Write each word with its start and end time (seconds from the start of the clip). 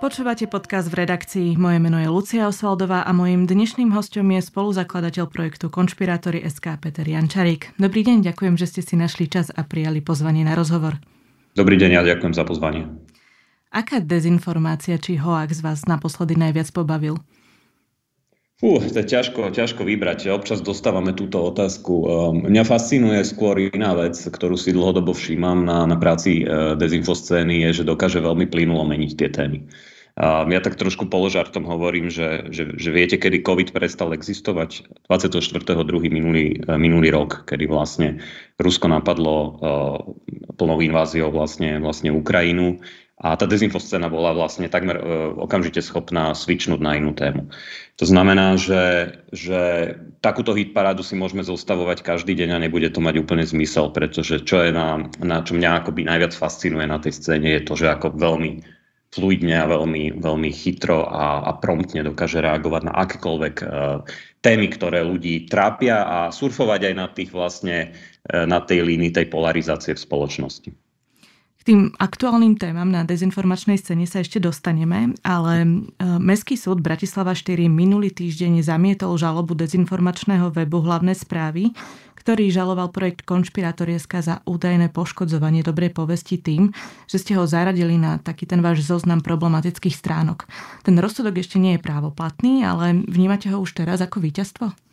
Počúvate 0.00 0.48
podcast 0.48 0.88
v 0.88 1.04
redakcii. 1.04 1.48
Moje 1.60 1.76
meno 1.76 2.00
je 2.00 2.08
Lucia 2.08 2.48
Osvaldová 2.48 3.04
a 3.04 3.12
mojim 3.12 3.44
dnešným 3.44 3.92
hostom 3.92 4.32
je 4.32 4.40
spoluzakladateľ 4.40 5.28
projektu 5.28 5.68
Konšpirátory 5.68 6.40
SK 6.40 6.80
Peter 6.80 7.04
Jančarík. 7.04 7.76
Dobrý 7.76 8.00
deň, 8.08 8.24
ďakujem, 8.24 8.56
že 8.56 8.64
ste 8.64 8.80
si 8.80 8.96
našli 8.96 9.28
čas 9.28 9.52
a 9.52 9.60
prijali 9.60 10.00
pozvanie 10.00 10.40
na 10.40 10.56
rozhovor. 10.56 10.96
Dobrý 11.52 11.76
deň 11.76 12.00
a 12.00 12.16
ďakujem 12.16 12.32
za 12.32 12.48
pozvanie. 12.48 12.88
Aká 13.68 14.00
dezinformácia 14.00 14.96
či 14.96 15.20
hoax 15.20 15.60
vás 15.60 15.84
naposledy 15.84 16.32
najviac 16.32 16.72
pobavil? 16.72 17.20
Fú, 18.60 18.76
to 18.76 19.00
je 19.00 19.08
ťažko, 19.08 19.56
ťažko 19.56 19.88
vybrať. 19.88 20.28
Občas 20.28 20.60
dostávame 20.60 21.16
túto 21.16 21.40
otázku. 21.40 21.94
Ehm, 22.04 22.44
mňa 22.44 22.68
fascinuje 22.68 23.24
skôr 23.24 23.56
iná 23.56 23.96
vec, 23.96 24.20
ktorú 24.20 24.60
si 24.60 24.76
dlhodobo 24.76 25.16
všímam 25.16 25.64
na, 25.64 25.88
na 25.88 25.96
práci 25.96 26.44
e, 26.44 26.76
dezinfoscény, 26.76 27.64
je, 27.64 27.80
že 27.80 27.88
dokáže 27.88 28.20
veľmi 28.20 28.44
plynulo 28.52 28.84
meniť 28.84 29.10
tie 29.16 29.32
témy. 29.32 29.64
Ja 30.20 30.60
tak 30.60 30.76
trošku 30.76 31.08
položartom 31.08 31.64
hovorím, 31.64 32.12
že, 32.12 32.52
že, 32.52 32.76
že 32.76 32.90
viete, 32.92 33.16
kedy 33.16 33.40
COVID 33.40 33.72
prestal 33.72 34.12
existovať? 34.12 34.84
24.2. 35.08 35.80
Minulý, 36.12 36.60
e, 36.60 36.76
minulý 36.76 37.08
rok, 37.16 37.48
kedy 37.48 37.64
vlastne 37.64 38.20
Rusko 38.60 38.92
napadlo 38.92 39.36
uh, 39.40 39.96
plnou 40.60 40.84
inváziou 40.84 41.32
vlastne, 41.32 41.80
vlastne 41.80 42.12
Ukrajinu 42.12 42.76
a 43.20 43.36
tá 43.36 43.44
dezinfoscéna 43.44 44.08
bola 44.08 44.32
vlastne 44.32 44.64
takmer 44.72 44.96
e, 44.96 45.04
okamžite 45.36 45.84
schopná 45.84 46.32
switchnúť 46.32 46.80
na 46.80 46.96
inú 46.96 47.12
tému. 47.12 47.52
To 48.00 48.04
znamená, 48.08 48.56
že, 48.56 49.12
že 49.28 49.92
takúto 50.24 50.56
hitparádu 50.56 51.04
si 51.04 51.20
môžeme 51.20 51.44
zostavovať 51.44 52.00
každý 52.00 52.32
deň 52.32 52.56
a 52.56 52.62
nebude 52.64 52.88
to 52.88 53.04
mať 53.04 53.20
úplne 53.20 53.44
zmysel, 53.44 53.92
pretože 53.92 54.40
čo 54.48 54.64
je 54.64 54.72
na, 54.72 55.04
na 55.20 55.44
čo 55.44 55.52
mňa 55.52 55.84
akoby 55.84 56.08
najviac 56.08 56.32
fascinuje 56.32 56.88
na 56.88 56.96
tej 56.96 57.12
scéne 57.12 57.60
je 57.60 57.62
to, 57.68 57.76
že 57.76 57.92
ako 57.92 58.16
veľmi 58.16 58.64
fluidne 59.10 59.56
a 59.58 59.68
veľmi, 59.68 60.22
veľmi 60.22 60.50
chytro 60.54 61.04
a, 61.04 61.44
a 61.44 61.50
promptne 61.60 62.06
dokáže 62.06 62.40
reagovať 62.40 62.82
na 62.88 62.94
akékoľvek 63.04 63.56
uh, 63.60 63.68
témy, 64.38 64.70
ktoré 64.70 65.02
ľudí 65.02 65.50
trápia 65.50 66.06
a 66.06 66.18
surfovať 66.30 66.80
aj 66.88 66.94
na 66.94 67.06
tých 67.10 67.34
vlastne, 67.34 67.90
uh, 67.90 68.46
na 68.46 68.62
tej 68.62 68.86
línii 68.86 69.10
tej 69.10 69.26
polarizácie 69.26 69.98
v 69.98 70.04
spoločnosti. 70.06 70.70
K 71.60 71.76
tým 71.76 71.92
aktuálnym 72.00 72.56
témam 72.56 72.88
na 72.88 73.04
dezinformačnej 73.04 73.76
scéne 73.76 74.08
sa 74.08 74.24
ešte 74.24 74.40
dostaneme, 74.40 75.12
ale 75.20 75.60
e, 75.60 75.68
Mestský 76.16 76.56
súd 76.56 76.80
Bratislava 76.80 77.36
4 77.36 77.68
minulý 77.68 78.08
týždeň 78.08 78.64
zamietol 78.64 79.20
žalobu 79.20 79.52
dezinformačného 79.52 80.48
webu 80.56 80.80
hlavné 80.80 81.12
správy, 81.12 81.76
ktorý 82.16 82.48
žaloval 82.48 82.88
projekt 82.88 83.28
Konšpiratorieska 83.28 84.24
za 84.24 84.40
údajné 84.48 84.88
poškodzovanie 84.88 85.60
dobrej 85.60 85.92
povesti 85.92 86.40
tým, 86.40 86.72
že 87.04 87.20
ste 87.20 87.36
ho 87.36 87.44
zaradili 87.44 88.00
na 88.00 88.16
taký 88.16 88.48
ten 88.48 88.64
váš 88.64 88.88
zoznam 88.88 89.20
problematických 89.20 89.92
stránok. 89.92 90.48
Ten 90.80 90.96
rozsudok 90.96 91.44
ešte 91.44 91.60
nie 91.60 91.76
je 91.76 91.84
právoplatný, 91.84 92.64
ale 92.64 93.04
vnímate 93.04 93.52
ho 93.52 93.60
už 93.60 93.76
teraz 93.84 94.00
ako 94.00 94.24
víťazstvo? 94.24 94.89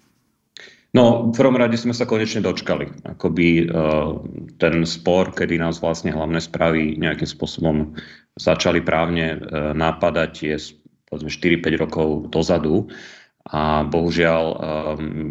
No, 0.95 1.27
v 1.27 1.35
prvom 1.35 1.59
rade 1.59 1.75
sme 1.75 1.91
sa 1.91 2.07
konečne 2.07 2.39
dočkali. 2.47 3.03
Akoby 3.03 3.67
uh, 3.67 4.23
ten 4.55 4.87
spor, 4.87 5.35
kedy 5.35 5.59
nás 5.59 5.83
vlastne 5.83 6.15
hlavné 6.15 6.39
správy 6.39 6.95
nejakým 6.95 7.27
spôsobom 7.27 7.91
začali 8.39 8.79
právne 8.79 9.35
uh, 9.35 9.75
napadať, 9.75 10.31
je 10.47 10.57
povedzme 11.11 11.27
4-5 11.27 11.83
rokov 11.83 12.07
dozadu. 12.31 12.87
A 13.47 13.87
bohužiaľ 13.87 14.43
um, 14.43 14.55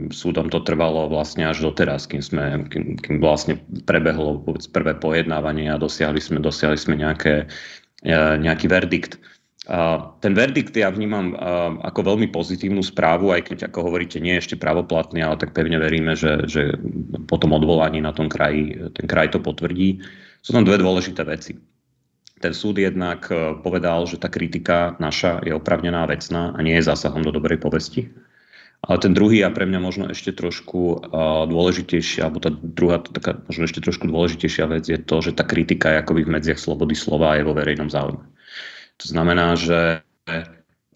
súdom 0.09 0.49
to 0.49 0.65
trvalo 0.65 1.05
vlastne 1.13 1.45
až 1.45 1.69
doteraz, 1.69 2.09
kým, 2.09 2.25
sme, 2.25 2.65
kým, 2.73 2.97
kým 2.97 3.17
vlastne 3.21 3.61
prebehlo 3.85 4.41
prvé 4.73 4.97
pojednávanie 4.97 5.69
a 5.69 5.77
dosiahli 5.77 6.17
sme, 6.17 6.41
dosiahli 6.41 6.81
sme 6.81 6.97
nejaké, 6.97 7.45
nejaký 8.41 8.73
verdikt. 8.73 9.21
Ten 10.23 10.33
verdikt 10.39 10.79
ja 10.79 10.95
vnímam 10.95 11.35
ako 11.83 12.15
veľmi 12.15 12.31
pozitívnu 12.31 12.87
správu, 12.87 13.35
aj 13.35 13.51
keď, 13.51 13.59
ako 13.67 13.91
hovoríte, 13.91 14.23
nie 14.23 14.39
je 14.39 14.43
ešte 14.47 14.57
pravoplatný, 14.63 15.27
ale 15.27 15.43
tak 15.43 15.59
pevne 15.59 15.83
veríme, 15.83 16.15
že, 16.15 16.47
že 16.47 16.79
po 17.27 17.35
tom 17.35 17.51
odvolaní 17.51 17.99
na 17.99 18.15
tom 18.15 18.31
kraji 18.31 18.79
ten 18.95 19.11
kraj 19.11 19.35
to 19.35 19.43
potvrdí. 19.43 20.07
Sú 20.39 20.55
tam 20.55 20.63
dve 20.63 20.79
dôležité 20.79 21.27
veci. 21.27 21.59
Ten 22.39 22.53
súd 22.55 22.79
jednak 22.79 23.27
e, 23.33 23.59
povedal, 23.59 24.07
že 24.07 24.21
tá 24.21 24.29
kritika 24.29 24.95
naša 25.03 25.43
je 25.43 25.57
opravnená 25.57 26.05
vecná 26.07 26.55
a 26.55 26.59
nie 26.63 26.79
je 26.79 26.87
zásahom 26.87 27.25
do 27.25 27.35
dobrej 27.35 27.59
povesti. 27.59 28.13
Ale 28.87 29.03
ten 29.03 29.17
druhý 29.17 29.43
a 29.43 29.51
pre 29.51 29.67
mňa 29.67 29.81
možno 29.83 30.05
ešte 30.13 30.37
trošku 30.37 30.79
uh, 30.79 31.49
dôležitejšia, 31.49 32.29
alebo 32.29 32.39
tá 32.39 32.53
druhá 32.53 33.01
taká 33.03 33.41
možno 33.49 33.67
ešte 33.67 33.83
trošku 33.83 34.07
dôležitejšia 34.07 34.69
vec 34.69 34.85
je 34.87 35.01
to, 35.01 35.17
že 35.25 35.35
tá 35.35 35.43
kritika 35.43 35.91
je 35.91 36.01
akoby 36.05 36.23
v 36.23 36.33
medziach 36.39 36.61
slobody 36.61 36.95
slova 36.95 37.35
je 37.41 37.43
vo 37.49 37.57
verejnom 37.57 37.89
záujme. 37.89 38.21
To 38.97 39.07
znamená, 39.07 39.57
že 39.61 40.01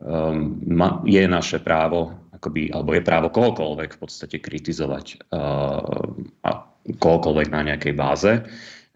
um, 0.00 0.56
je 1.04 1.24
naše 1.28 1.60
právo, 1.60 2.16
akoby, 2.32 2.72
alebo 2.72 2.96
je 2.96 3.04
právo 3.04 3.28
kohokoľvek 3.28 3.90
v 3.96 4.00
podstate 4.00 4.36
kritizovať 4.40 5.28
uh, 5.28 5.84
a 6.40 6.50
kohokoľvek 6.88 7.48
na 7.52 7.60
nejakej 7.72 7.92
báze, 7.92 8.32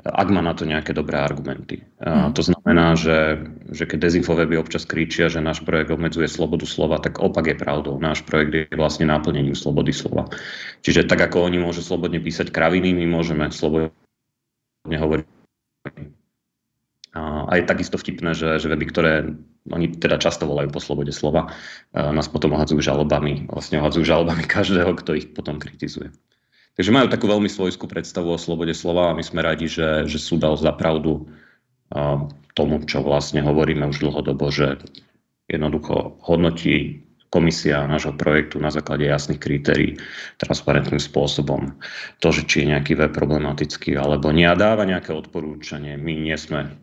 ak 0.05 0.29
má 0.33 0.43
na 0.43 0.57
to 0.57 0.67
nejaké 0.67 0.91
dobré 0.97 1.21
argumenty. 1.21 1.85
Uh, 2.01 2.33
to 2.33 2.43
znamená, 2.43 2.97
že, 2.97 3.45
že 3.71 3.85
keď 3.85 4.09
dezinfoveby 4.09 4.57
občas 4.57 4.89
kričia, 4.89 5.29
že 5.29 5.45
náš 5.45 5.63
projekt 5.63 5.93
obmedzuje 5.93 6.27
slobodu 6.27 6.65
slova, 6.65 6.97
tak 6.99 7.21
opak 7.21 7.53
je 7.53 7.61
pravdou. 7.61 8.01
Náš 8.01 8.25
projekt 8.25 8.53
je 8.57 8.65
vlastne 8.75 9.07
náplnením 9.07 9.55
slobody 9.55 9.93
slova. 9.93 10.33
Čiže 10.81 11.07
tak 11.07 11.21
ako 11.29 11.47
oni 11.47 11.61
môžu 11.61 11.85
slobodne 11.85 12.19
písať 12.19 12.51
kraviny, 12.51 12.97
my 12.97 13.07
môžeme 13.07 13.53
slobodne 13.53 13.93
hovoriť 14.89 15.29
a 17.15 17.51
je 17.55 17.63
takisto 17.63 17.95
vtipné, 17.95 18.35
že, 18.35 18.59
že 18.59 18.67
weby, 18.67 18.85
ktoré 18.91 19.13
oni 19.71 19.95
teda 19.95 20.19
často 20.19 20.51
volajú 20.51 20.75
po 20.75 20.83
slobode 20.83 21.15
slova, 21.15 21.55
nás 21.95 22.27
potom 22.27 22.59
ohadzujú 22.59 22.83
žalobami, 22.83 23.47
vlastne 23.47 23.79
ohadzujú 23.79 24.03
žalobami 24.03 24.43
každého, 24.59 24.91
kto 24.99 25.15
ich 25.15 25.31
potom 25.31 25.63
kritizuje. 25.63 26.11
Takže 26.75 26.91
majú 26.91 27.07
takú 27.07 27.31
veľmi 27.31 27.47
svojskú 27.47 27.87
predstavu 27.87 28.35
o 28.35 28.39
slobode 28.39 28.75
slova 28.75 29.15
a 29.15 29.17
my 29.17 29.23
sme 29.23 29.47
radi, 29.47 29.71
že, 29.71 30.11
že 30.11 30.19
sú 30.19 30.43
dal 30.43 30.59
za 30.59 30.75
pravdu 30.75 31.31
tomu, 32.55 32.83
čo 32.87 33.07
vlastne 33.07 33.43
hovoríme 33.47 33.87
už 33.87 34.03
dlhodobo, 34.03 34.51
že 34.51 34.83
jednoducho 35.47 36.19
hodnotí 36.25 37.05
komisia 37.31 37.83
nášho 37.91 38.15
projektu 38.15 38.63
na 38.63 38.71
základe 38.71 39.11
jasných 39.11 39.43
kritérií 39.43 39.99
transparentným 40.39 41.03
spôsobom 41.03 41.75
to, 42.23 42.31
že 42.31 42.47
či 42.47 42.63
je 42.63 42.71
nejaký 42.75 42.95
web 42.95 43.11
problematický 43.11 43.99
alebo 43.99 44.31
nie 44.31 44.47
a 44.47 44.55
dáva 44.55 44.87
nejaké 44.87 45.11
odporúčanie. 45.11 45.99
My 45.99 46.15
nie 46.15 46.39
sme 46.39 46.79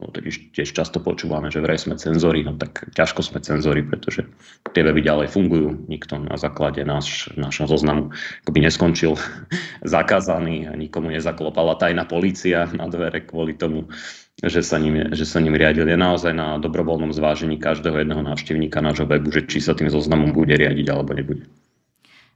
No, 0.00 0.08
tak 0.08 0.24
tiež 0.32 0.72
často 0.72 0.96
počúvame, 0.96 1.52
že 1.52 1.60
vraj 1.60 1.76
sme 1.76 2.00
cenzori, 2.00 2.40
no 2.40 2.56
tak 2.56 2.88
ťažko 2.96 3.20
sme 3.20 3.44
cenzori, 3.44 3.84
pretože 3.84 4.24
tie 4.72 4.80
weby 4.80 5.04
ďalej 5.04 5.28
fungujú. 5.28 5.76
Nikto 5.92 6.16
na 6.16 6.40
základe 6.40 6.80
náš, 6.88 7.28
našho 7.36 7.68
zoznamu 7.68 8.08
akoby 8.40 8.64
neskončil 8.64 9.20
zakázaný 9.84 10.72
a 10.72 10.74
nikomu 10.74 11.12
nezaklopala 11.12 11.76
tajná 11.76 12.08
polícia 12.08 12.64
na 12.72 12.88
dvere 12.88 13.20
kvôli 13.28 13.52
tomu, 13.60 13.92
že 14.40 14.64
sa 14.64 14.80
ním, 14.80 15.12
že 15.12 15.28
sa 15.28 15.36
ním 15.44 15.52
riadil. 15.52 15.84
Je 15.84 16.00
naozaj 16.00 16.32
na 16.32 16.56
dobrovoľnom 16.56 17.12
zvážení 17.12 17.60
každého 17.60 18.00
jedného 18.00 18.24
návštevníka 18.24 18.80
nášho 18.80 19.04
webu, 19.04 19.28
že 19.28 19.44
či 19.44 19.60
sa 19.60 19.76
tým 19.76 19.92
zoznamom 19.92 20.32
bude 20.32 20.56
riadiť 20.56 20.86
alebo 20.88 21.12
nebude. 21.12 21.44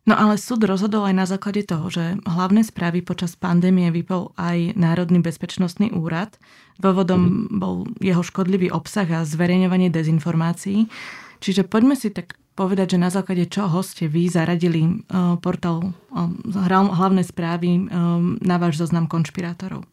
No 0.05 0.13
ale 0.13 0.37
súd 0.37 0.69
rozhodol 0.69 1.09
aj 1.09 1.17
na 1.17 1.25
základe 1.25 1.65
toho, 1.65 1.89
že 1.89 2.21
hlavné 2.29 2.61
správy 2.61 3.01
počas 3.01 3.41
pandémie 3.41 3.89
vypol 3.89 4.37
aj 4.37 4.77
Národný 4.77 5.25
bezpečnostný 5.25 5.97
úrad. 5.97 6.37
Dôvodom 6.77 7.23
mm. 7.25 7.57
bol 7.57 7.89
jeho 8.05 8.21
škodlivý 8.21 8.69
obsah 8.69 9.09
a 9.09 9.25
zverejňovanie 9.25 9.89
dezinformácií. 9.89 10.93
Čiže 11.41 11.65
poďme 11.65 11.97
si 11.97 12.13
tak 12.13 12.37
povedať, 12.53 12.97
že 12.97 13.03
na 13.03 13.09
základe 13.09 13.49
čoho 13.49 13.81
ste 13.81 14.05
vy 14.05 14.29
zaradili 14.29 14.85
uh, 14.85 15.41
portál 15.41 15.97
uh, 16.13 16.29
hlavné 16.69 17.25
správy 17.25 17.89
uh, 17.89 18.21
na 18.45 18.57
váš 18.61 18.85
zoznam 18.85 19.09
konšpirátorov. 19.09 19.89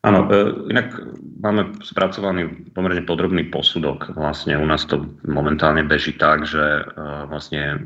Áno, 0.00 0.24
e, 0.32 0.36
inak 0.72 0.96
máme 1.44 1.76
spracovaný 1.84 2.72
pomerne 2.72 3.04
podrobný 3.04 3.52
posudok. 3.52 4.16
Vlastne 4.16 4.56
u 4.56 4.64
nás 4.64 4.88
to 4.88 5.04
momentálne 5.28 5.84
beží 5.84 6.16
tak, 6.16 6.48
že 6.48 6.60
e, 6.60 6.82
vlastne 7.28 7.76
e, 7.76 7.78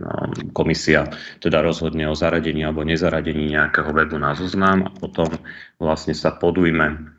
komisia 0.54 1.10
teda 1.42 1.58
rozhodne 1.58 2.06
o 2.06 2.14
zaradení 2.14 2.62
alebo 2.62 2.86
nezaradení 2.86 3.50
nejakého 3.58 3.90
webu 3.90 4.22
na 4.22 4.30
zoznam 4.38 4.86
a 4.86 4.90
potom 4.94 5.26
vlastne 5.82 6.14
sa 6.14 6.30
podujme 6.38 7.14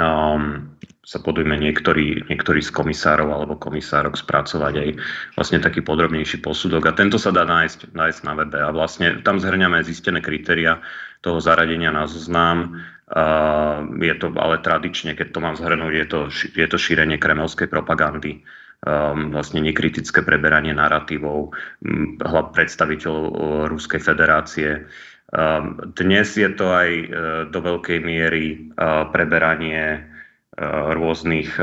um, 0.00 0.72
sa 1.02 1.18
podujme 1.18 1.58
niektorí, 1.58 2.30
niektorí 2.30 2.62
z 2.62 2.70
komisárov 2.70 3.26
alebo 3.26 3.58
komisárok 3.58 4.14
spracovať 4.14 4.74
aj 4.78 4.88
vlastne 5.34 5.58
taký 5.58 5.82
podrobnejší 5.82 6.38
posudok. 6.38 6.88
A 6.88 6.96
tento 6.96 7.18
sa 7.18 7.34
dá 7.34 7.42
nájsť, 7.42 7.90
nájsť 7.90 8.20
na 8.22 8.32
webe. 8.38 8.58
A 8.62 8.70
vlastne 8.70 9.18
tam 9.26 9.42
zhrňame 9.42 9.82
zistené 9.82 10.22
kritéria 10.22 10.78
toho 11.20 11.42
zaradenia 11.42 11.90
na 11.90 12.06
zoznam 12.06 12.78
je 14.00 14.14
to 14.16 14.32
ale 14.40 14.56
tradične, 14.64 15.12
keď 15.12 15.36
to 15.36 15.38
mám 15.44 15.56
zhrnúť, 15.60 15.92
je 15.92 16.06
to, 16.08 16.20
je 16.56 16.66
to 16.68 16.78
šírenie 16.80 17.20
kremelskej 17.20 17.68
propagandy, 17.68 18.40
um, 18.88 19.28
vlastne 19.36 19.60
nekritické 19.60 20.24
preberanie 20.24 20.72
narratívov 20.72 21.52
hlav 22.24 22.46
predstaviteľov 22.56 23.68
Ruskej 23.68 24.00
federácie. 24.00 24.88
Um, 25.28 25.92
dnes 25.92 26.32
je 26.36 26.48
to 26.56 26.72
aj 26.72 26.88
uh, 26.88 27.06
do 27.52 27.60
veľkej 27.60 27.98
miery 28.00 28.72
preberanie 29.12 30.08
rôznych, 30.92 31.56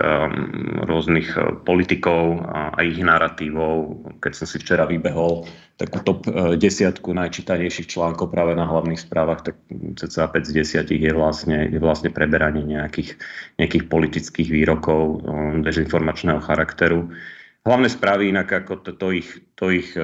rôznych 0.89 1.29
politikov 1.61 2.41
a 2.49 2.73
ich 2.81 2.97
narratívov. 2.97 4.01
Keď 4.17 4.33
som 4.33 4.49
si 4.49 4.57
včera 4.57 4.89
vybehol 4.89 5.45
takú 5.79 6.03
top 6.03 6.27
desiatku 6.59 7.15
najčítanejších 7.15 7.95
článkov 7.95 8.35
práve 8.35 8.51
na 8.51 8.67
hlavných 8.67 8.99
správach, 8.99 9.47
tak 9.47 9.55
cca 9.95 10.27
5 10.27 10.43
z 10.43 10.51
10 10.83 10.91
je 10.91 11.11
vlastne, 11.15 11.71
je 11.71 11.79
vlastne 11.79 12.11
preberanie 12.11 12.67
nejakých, 12.67 13.15
nejakých 13.55 13.87
politických 13.87 14.49
výrokov 14.51 15.23
dezinformačného 15.63 16.43
charakteru. 16.43 17.07
Hlavné 17.63 17.87
správy 17.87 18.35
inak 18.35 18.51
ako 18.51 18.83
to, 18.83 18.91
to 18.99 19.07
ich, 19.23 19.29
to 19.55 19.71
ich 19.71 19.95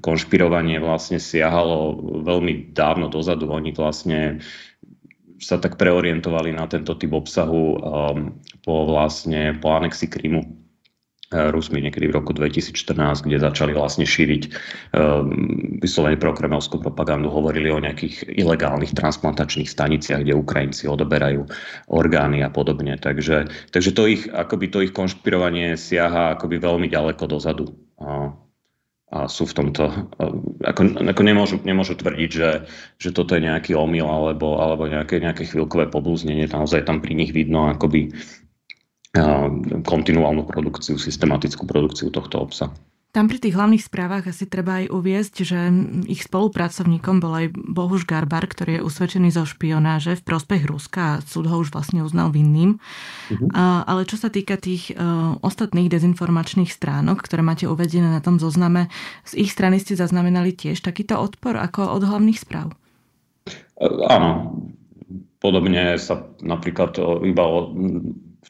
konšpirovanie 0.00 0.80
vlastne 0.80 1.20
siahalo 1.20 2.00
veľmi 2.24 2.72
dávno 2.72 3.12
dozadu. 3.12 3.52
Oni 3.52 3.76
vlastne 3.76 4.40
sa 5.42 5.58
tak 5.58 5.76
preorientovali 5.76 6.54
na 6.54 6.64
tento 6.70 6.94
typ 6.94 7.12
obsahu 7.12 7.76
um, 7.76 8.38
po 8.62 8.86
vlastne 8.86 9.58
po 9.58 9.74
anexi 9.74 10.06
Krymu 10.06 10.61
Rusmi 11.32 11.80
niekedy 11.80 12.12
v 12.12 12.16
roku 12.20 12.36
2014, 12.36 13.24
kde 13.24 13.38
začali 13.40 13.72
vlastne 13.72 14.04
šíriť 14.04 14.42
um, 14.92 15.80
vyslovene 15.80 16.20
prokremelskú 16.20 16.78
propagandu, 16.78 17.32
hovorili 17.32 17.72
o 17.72 17.80
nejakých 17.80 18.36
ilegálnych 18.36 18.92
transplantačných 18.92 19.68
staniciach, 19.68 20.22
kde 20.22 20.36
Ukrajinci 20.36 20.86
odoberajú 20.86 21.48
orgány 21.88 22.44
a 22.44 22.52
podobne. 22.52 23.00
Takže, 23.00 23.48
takže 23.72 23.90
to, 23.96 24.02
ich, 24.06 24.28
akoby 24.28 24.66
to 24.68 24.78
ich 24.84 24.92
konšpirovanie 24.92 25.74
siaha 25.74 26.36
akoby 26.36 26.60
veľmi 26.60 26.86
ďaleko 26.92 27.24
dozadu. 27.24 27.72
A 27.98 28.32
sú 29.28 29.44
v 29.44 29.52
tomto, 29.52 30.08
ako, 30.64 31.04
ako 31.04 31.22
nemôžu, 31.22 31.56
nemôžu 31.68 32.00
tvrdiť, 32.00 32.30
že, 32.32 32.50
že 32.96 33.12
toto 33.12 33.36
je 33.36 33.44
nejaký 33.44 33.76
omyl 33.76 34.08
alebo, 34.08 34.56
alebo 34.56 34.88
nejaké, 34.88 35.20
nejaké 35.20 35.44
chvíľkové 35.44 35.92
poblúznenie. 35.92 36.48
Naozaj 36.48 36.88
tam 36.88 37.04
pri 37.04 37.12
nich 37.12 37.28
vidno 37.36 37.68
akoby 37.68 38.08
kontinuálnu 39.84 40.48
produkciu, 40.48 40.96
systematickú 40.96 41.68
produkciu 41.68 42.08
tohto 42.08 42.40
obsahu. 42.40 42.72
Tam 43.12 43.28
pri 43.28 43.44
tých 43.44 43.52
hlavných 43.52 43.84
správach 43.84 44.24
asi 44.24 44.48
treba 44.48 44.80
aj 44.80 44.88
uviezť, 44.88 45.34
že 45.44 45.58
ich 46.08 46.24
spolupracovníkom 46.24 47.20
bol 47.20 47.44
aj 47.44 47.52
Bohuš 47.52 48.08
Garbar, 48.08 48.48
ktorý 48.48 48.80
je 48.80 48.84
usvedčený 48.88 49.36
zo 49.36 49.44
špionáže 49.44 50.16
v 50.16 50.24
prospech 50.24 50.64
Ruska 50.64 51.00
a 51.04 51.20
súd 51.20 51.44
ho 51.44 51.60
už 51.60 51.76
vlastne 51.76 52.00
uznal 52.00 52.32
vinným. 52.32 52.80
Uh-huh. 52.80 53.52
A, 53.52 53.84
ale 53.84 54.08
čo 54.08 54.16
sa 54.16 54.32
týka 54.32 54.56
tých 54.56 54.96
uh, 54.96 55.36
ostatných 55.44 55.92
dezinformačných 55.92 56.72
stránok, 56.72 57.20
ktoré 57.20 57.44
máte 57.44 57.68
uvedené 57.68 58.08
na 58.08 58.24
tom 58.24 58.40
zozname, 58.40 58.88
z 59.28 59.44
ich 59.44 59.52
strany 59.52 59.76
ste 59.76 59.92
zaznamenali 59.92 60.56
tiež 60.56 60.80
takýto 60.80 61.20
odpor 61.20 61.60
ako 61.60 61.92
od 61.92 62.08
hlavných 62.08 62.40
správ? 62.40 62.72
Áno. 64.08 64.56
Podobne 65.36 66.00
sa 66.00 66.32
napríklad 66.40 66.96
iba 67.28 67.44
o 67.44 67.76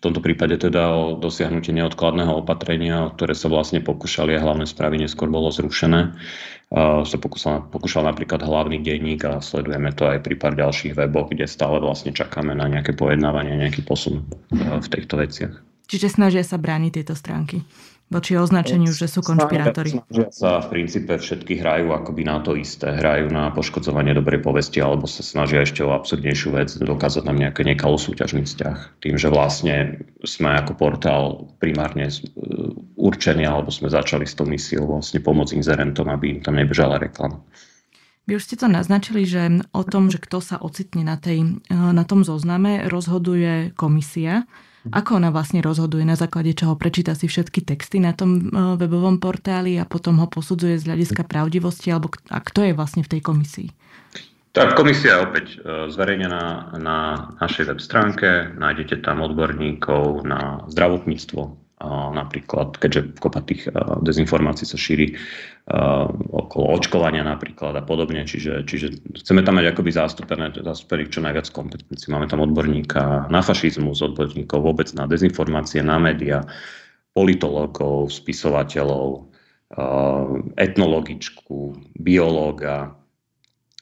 v 0.03 0.11
tomto 0.11 0.19
prípade 0.19 0.59
teda 0.59 0.91
o 0.91 1.15
dosiahnutie 1.15 1.71
neodkladného 1.79 2.43
opatrenia, 2.43 3.15
ktoré 3.15 3.39
sa 3.39 3.47
vlastne 3.47 3.79
pokúšali 3.79 4.35
a 4.35 4.43
hlavné 4.43 4.67
správy 4.67 4.99
neskôr 4.99 5.31
bolo 5.31 5.55
zrušené. 5.55 6.19
Uh, 6.75 7.07
sa 7.07 7.23
pokúšal, 7.23 7.71
pokúšal 7.71 8.11
napríklad 8.11 8.43
hlavný 8.43 8.83
denník 8.83 9.23
a 9.23 9.39
sledujeme 9.39 9.95
to 9.95 10.11
aj 10.11 10.27
pri 10.27 10.35
pár 10.35 10.59
ďalších 10.59 10.99
weboch, 10.99 11.31
kde 11.31 11.47
stále 11.47 11.79
vlastne 11.79 12.11
čakáme 12.11 12.51
na 12.51 12.67
nejaké 12.67 12.99
pojednávanie, 12.99 13.55
nejaký 13.55 13.87
posun 13.87 14.27
uh, 14.27 14.83
v 14.83 14.89
týchto 14.91 15.23
veciach. 15.23 15.55
Čiže 15.87 16.19
snažia 16.19 16.43
sa 16.43 16.59
brániť 16.59 16.99
tieto 16.99 17.15
stránky 17.15 17.63
voči 18.13 18.37
označeniu, 18.37 18.93
že 18.93 19.09
sú 19.09 19.25
konšpirátori. 19.25 20.05
Snažia 20.05 20.29
sa 20.29 20.61
v 20.61 20.69
princípe 20.69 21.17
všetky 21.17 21.65
hrajú 21.65 21.97
akoby 21.97 22.23
na 22.29 22.45
to 22.45 22.53
isté. 22.53 22.93
Hrajú 22.93 23.33
na 23.33 23.49
poškodzovanie 23.57 24.13
dobrej 24.13 24.45
povesti 24.45 24.85
alebo 24.85 25.09
sa 25.09 25.25
snažia 25.25 25.65
ešte 25.65 25.81
o 25.81 25.97
absurdnejšiu 25.97 26.53
vec 26.53 26.69
dokázať 26.77 27.25
nám 27.25 27.41
nejaký 27.41 27.65
nekalý 27.65 27.97
súťažný 27.97 28.45
vzťah. 28.45 29.01
Tým, 29.01 29.17
že 29.17 29.33
vlastne 29.33 30.05
sme 30.21 30.53
ako 30.61 30.77
portál 30.77 31.49
primárne 31.57 32.13
určení 33.01 33.49
alebo 33.49 33.73
sme 33.73 33.89
začali 33.89 34.29
s 34.29 34.37
tou 34.37 34.45
misiou 34.45 34.85
vlastne 34.85 35.25
pomôcť 35.25 35.57
inzerentom, 35.57 36.13
aby 36.13 36.37
im 36.37 36.41
tam 36.45 36.61
nebežala 36.61 37.01
reklama. 37.01 37.41
Vy 38.23 38.39
už 38.39 38.47
ste 38.47 38.55
to 38.55 38.71
naznačili, 38.71 39.27
že 39.27 39.67
o 39.75 39.83
tom, 39.83 40.07
že 40.07 40.23
kto 40.23 40.39
sa 40.39 40.55
ocitne 40.63 41.03
na, 41.03 41.19
tej, 41.19 41.59
na 41.71 42.07
tom 42.07 42.23
zozname, 42.23 42.87
rozhoduje 42.87 43.75
komisia. 43.75 44.47
Ako 44.91 45.23
ona 45.23 45.31
vlastne 45.31 45.63
rozhoduje, 45.63 46.03
na 46.03 46.19
základe 46.19 46.51
čoho 46.59 46.75
prečíta 46.75 47.15
si 47.15 47.31
všetky 47.31 47.63
texty 47.63 48.03
na 48.03 48.11
tom 48.11 48.35
e, 48.35 48.43
webovom 48.75 49.23
portáli 49.23 49.79
a 49.79 49.87
potom 49.87 50.19
ho 50.19 50.27
posudzuje 50.27 50.83
z 50.83 50.91
hľadiska 50.91 51.23
pravdivosti, 51.23 51.95
alebo 51.95 52.11
a 52.27 52.43
kto 52.43 52.67
je 52.67 52.73
vlastne 52.75 53.07
v 53.07 53.13
tej 53.15 53.21
komisii? 53.23 53.69
Tak 54.53 54.75
komisia 54.75 55.17
je 55.17 55.25
opäť 55.25 55.47
e, 55.55 55.57
zverejnená 55.87 56.75
na 56.83 57.31
našej 57.39 57.71
web 57.71 57.81
stránke. 57.81 58.51
Nájdete 58.59 59.07
tam 59.07 59.23
odborníkov 59.23 60.27
na 60.27 60.67
zdravotníctvo, 60.67 61.62
napríklad, 61.91 62.79
keďže 62.79 63.19
kopa 63.19 63.43
tých 63.43 63.67
dezinformácií 64.07 64.65
sa 64.65 64.79
šíri 64.79 65.19
okolo 66.31 66.79
očkovania 66.79 67.27
napríklad 67.27 67.75
a 67.75 67.83
podobne, 67.83 68.23
čiže, 68.23 68.63
čiže 68.67 69.03
chceme 69.23 69.43
tam 69.43 69.59
mať 69.59 69.75
akoby 69.75 69.91
zastúpené, 69.91 70.55
zastúpených 70.55 71.11
čo 71.11 71.21
najviac 71.21 71.51
kompetencií. 71.51 72.15
Máme 72.15 72.31
tam 72.31 72.43
odborníka 72.47 73.27
na 73.27 73.43
fašizmus, 73.43 73.99
odborníkov 74.03 74.63
vôbec 74.63 74.89
na 74.95 75.11
dezinformácie, 75.11 75.83
na 75.83 75.99
média, 75.99 76.47
politológov, 77.13 78.15
spisovateľov, 78.15 79.29
etnologičku, 80.57 81.75
biológa, 81.99 82.95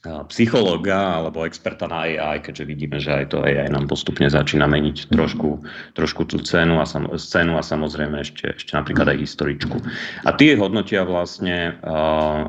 psychológa 0.00 1.20
alebo 1.20 1.44
experta 1.44 1.84
na 1.84 2.08
AI, 2.08 2.40
keďže 2.40 2.64
vidíme, 2.64 2.96
že 2.96 3.12
aj 3.12 3.36
to 3.36 3.44
AI 3.44 3.68
nám 3.68 3.84
postupne 3.84 4.32
začína 4.32 4.64
meniť 4.64 5.12
trošku, 5.12 5.60
trošku 5.92 6.24
tú 6.24 6.40
cenu 6.40 6.80
a, 6.80 6.88
sam, 6.88 7.04
scénu 7.12 7.60
a 7.60 7.62
samozrejme 7.62 8.24
ešte, 8.24 8.48
ešte 8.56 8.72
napríklad 8.72 9.12
aj 9.12 9.20
historičku. 9.20 9.76
A 10.24 10.32
tie 10.40 10.56
hodnotia 10.56 11.04
vlastne 11.04 11.76
uh, 11.84 12.48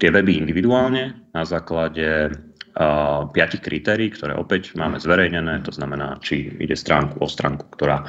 tie 0.00 0.08
weby 0.08 0.40
individuálne 0.40 1.12
na 1.36 1.42
základe 1.44 2.32
uh, 2.32 3.28
piatich 3.28 3.60
kritérií, 3.60 4.08
ktoré 4.16 4.32
opäť 4.32 4.72
máme 4.72 4.96
zverejnené, 4.96 5.60
to 5.68 5.72
znamená, 5.76 6.16
či 6.24 6.48
ide 6.48 6.80
stránku 6.80 7.20
o 7.20 7.28
stránku, 7.28 7.68
ktorá 7.76 8.08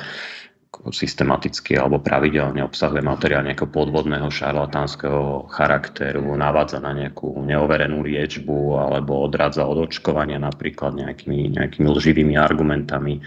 systematicky 0.92 1.80
alebo 1.80 2.04
pravidelne 2.04 2.62
obsahuje 2.64 3.02
materiál 3.02 3.44
nejakého 3.48 3.70
podvodného 3.70 4.30
šarlatánskeho 4.30 5.50
charakteru, 5.50 6.36
navádza 6.36 6.84
na 6.84 6.94
nejakú 6.94 7.42
neoverenú 7.44 8.06
liečbu 8.06 8.78
alebo 8.78 9.26
odradza 9.26 9.66
od 9.66 9.90
očkovania 9.90 10.38
napríklad 10.38 10.96
nejakými, 10.96 11.56
nejakými 11.56 11.88
lživými 11.90 12.36
argumentami, 12.38 13.20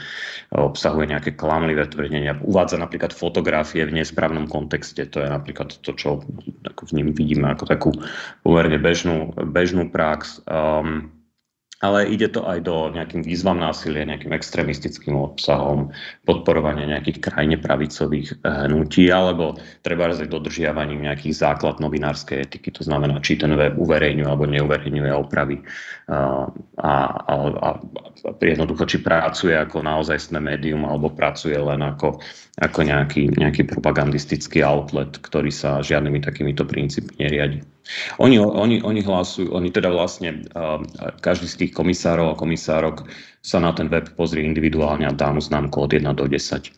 obsahuje 0.54 1.10
nejaké 1.10 1.30
klamlivé 1.34 1.88
tvrdenia, 1.90 2.38
uvádza 2.44 2.78
napríklad 2.78 3.12
fotografie 3.12 3.84
v 3.84 4.00
nesprávnom 4.00 4.46
kontexte, 4.46 5.08
to 5.08 5.24
je 5.24 5.28
napríklad 5.28 5.74
to, 5.82 5.92
čo 5.96 6.22
ako 6.64 6.82
v 6.88 6.92
ním 7.02 7.08
vidíme 7.12 7.50
ako 7.50 7.64
takú 7.66 7.90
pomerne 8.46 8.78
bežnú, 8.78 9.34
bežnú 9.34 9.90
prax. 9.90 10.40
Um, 10.46 11.17
ale 11.78 12.10
ide 12.10 12.26
to 12.26 12.42
aj 12.42 12.66
do 12.66 12.90
nejakým 12.90 13.22
výzvam 13.22 13.62
násilia, 13.62 14.02
nejakým 14.02 14.34
extrémistickým 14.34 15.14
obsahom, 15.14 15.94
podporovania 16.26 16.98
nejakých 16.98 17.22
krajne 17.22 17.56
pravicových 17.62 18.42
eh, 18.42 18.66
hnutí, 18.66 19.06
alebo 19.14 19.54
treba 19.86 20.10
aj 20.10 20.26
dodržiavaním 20.26 21.06
nejakých 21.06 21.38
základ 21.38 21.78
novinárskej 21.78 22.50
etiky, 22.50 22.74
to 22.74 22.82
znamená, 22.82 23.22
či 23.22 23.38
ten 23.38 23.54
web 23.54 23.78
uverejňuje 23.78 24.26
alebo 24.26 24.50
neuverejňuje 24.50 25.12
opravy 25.14 25.62
a, 26.10 26.50
a, 26.82 26.92
a, 27.28 27.34
a 27.62 27.68
jednoducho, 28.42 28.84
či 28.88 28.98
pracuje 28.98 29.54
ako 29.54 29.84
naozajstné 29.84 30.42
médium 30.42 30.82
alebo 30.82 31.14
pracuje 31.14 31.54
len 31.54 31.78
ako, 31.84 32.18
ako 32.58 32.80
nejaký, 32.82 33.38
nejaký 33.38 33.70
propagandistický 33.70 34.66
outlet, 34.66 35.14
ktorý 35.22 35.54
sa 35.54 35.78
žiadnymi 35.84 36.18
takýmito 36.24 36.66
princípmi 36.66 37.22
neriadi. 37.22 37.77
Oni, 38.20 38.36
oni, 38.38 38.84
oni 38.84 39.00
hlasujú, 39.00 39.52
oni 39.52 39.72
teda 39.72 39.88
vlastne, 39.88 40.44
uh, 40.52 40.82
každý 41.24 41.46
z 41.48 41.56
tých 41.64 41.72
komisárov 41.72 42.32
a 42.32 42.38
komisárok 42.38 43.08
sa 43.40 43.58
na 43.58 43.72
ten 43.72 43.88
web 43.88 44.12
pozrie 44.14 44.44
individuálne 44.44 45.08
a 45.08 45.16
dá 45.16 45.32
mu 45.32 45.40
známku 45.40 45.80
od 45.80 45.90
1 45.92 46.04
do 46.12 46.28
10. 46.28 46.68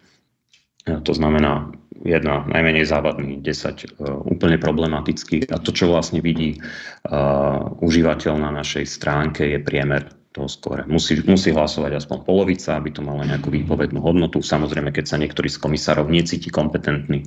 To 0.90 1.12
znamená, 1.12 1.68
jedna 2.06 2.48
najmenej 2.48 2.88
závadný, 2.88 3.42
10 3.42 4.00
uh, 4.00 4.22
úplne 4.24 4.56
problematický. 4.56 5.50
A 5.50 5.58
to, 5.58 5.74
čo 5.74 5.90
vlastne 5.90 6.22
vidí 6.22 6.56
uh, 6.56 7.60
užívateľ 7.82 8.34
na 8.40 8.50
našej 8.62 8.86
stránke, 8.86 9.44
je 9.50 9.58
priemer 9.60 10.19
toho 10.30 10.46
skore. 10.46 10.86
Musí, 10.86 11.18
musí 11.26 11.50
hlasovať 11.50 11.98
aspoň 11.98 12.18
polovica, 12.22 12.78
aby 12.78 12.94
to 12.94 13.02
malo 13.02 13.26
nejakú 13.26 13.50
výpovednú 13.50 13.98
hodnotu. 13.98 14.38
Samozrejme, 14.38 14.94
keď 14.94 15.04
sa 15.10 15.18
niektorý 15.18 15.50
z 15.50 15.58
komisárov 15.58 16.06
necíti 16.06 16.54
kompetentný 16.54 17.26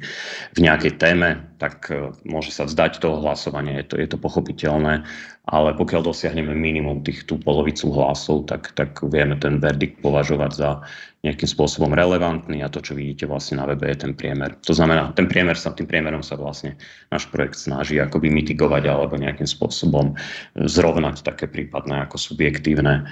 v 0.55 0.59
nejakej 0.63 0.95
téme, 0.95 1.51
tak 1.59 1.91
môže 2.23 2.55
sa 2.55 2.63
vzdať 2.63 3.03
toho 3.03 3.19
hlasovania, 3.19 3.83
je 3.83 3.85
to, 3.91 3.95
je 3.99 4.07
to 4.07 4.15
pochopiteľné, 4.15 5.03
ale 5.51 5.69
pokiaľ 5.75 5.99
dosiahneme 5.99 6.55
minimum 6.55 7.03
tých 7.03 7.27
tú 7.27 7.35
polovicu 7.35 7.91
hlasov, 7.91 8.47
tak, 8.47 8.71
tak 8.71 8.95
vieme 9.03 9.35
ten 9.35 9.59
verdikt 9.59 9.99
považovať 9.99 10.51
za 10.55 10.69
nejakým 11.23 11.47
spôsobom 11.47 11.95
relevantný 11.95 12.59
a 12.59 12.67
to, 12.67 12.83
čo 12.83 12.99
vidíte 12.99 13.31
vlastne 13.31 13.55
na 13.55 13.63
webe, 13.63 13.87
je 13.87 13.95
ten 13.95 14.11
priemer. 14.11 14.59
To 14.67 14.75
znamená, 14.75 15.15
ten 15.15 15.31
priemer 15.31 15.55
sa, 15.55 15.71
tým 15.71 15.87
priemerom 15.87 16.19
sa 16.19 16.35
vlastne 16.35 16.75
náš 17.15 17.31
projekt 17.31 17.55
snaží 17.63 17.95
akoby 17.95 18.27
mitigovať 18.27 18.83
alebo 18.91 19.15
nejakým 19.15 19.47
spôsobom 19.47 20.19
zrovnať 20.59 21.23
také 21.23 21.47
prípadné 21.47 22.03
ako 22.03 22.19
subjektívne, 22.19 23.07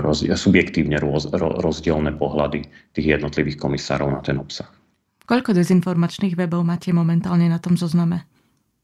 roz, 0.00 0.24
subjektívne 0.24 0.96
roz, 0.96 1.28
rozdielne 1.36 2.16
pohľady 2.16 2.64
tých 2.96 3.06
jednotlivých 3.20 3.60
komisárov 3.60 4.08
na 4.08 4.24
ten 4.24 4.40
obsah. 4.40 4.72
Koľko 5.28 5.52
dezinformačných 5.52 6.36
webov 6.40 6.64
máte 6.64 6.96
momentálne 6.96 7.48
na 7.52 7.60
tom 7.60 7.76
zozname? 7.76 8.24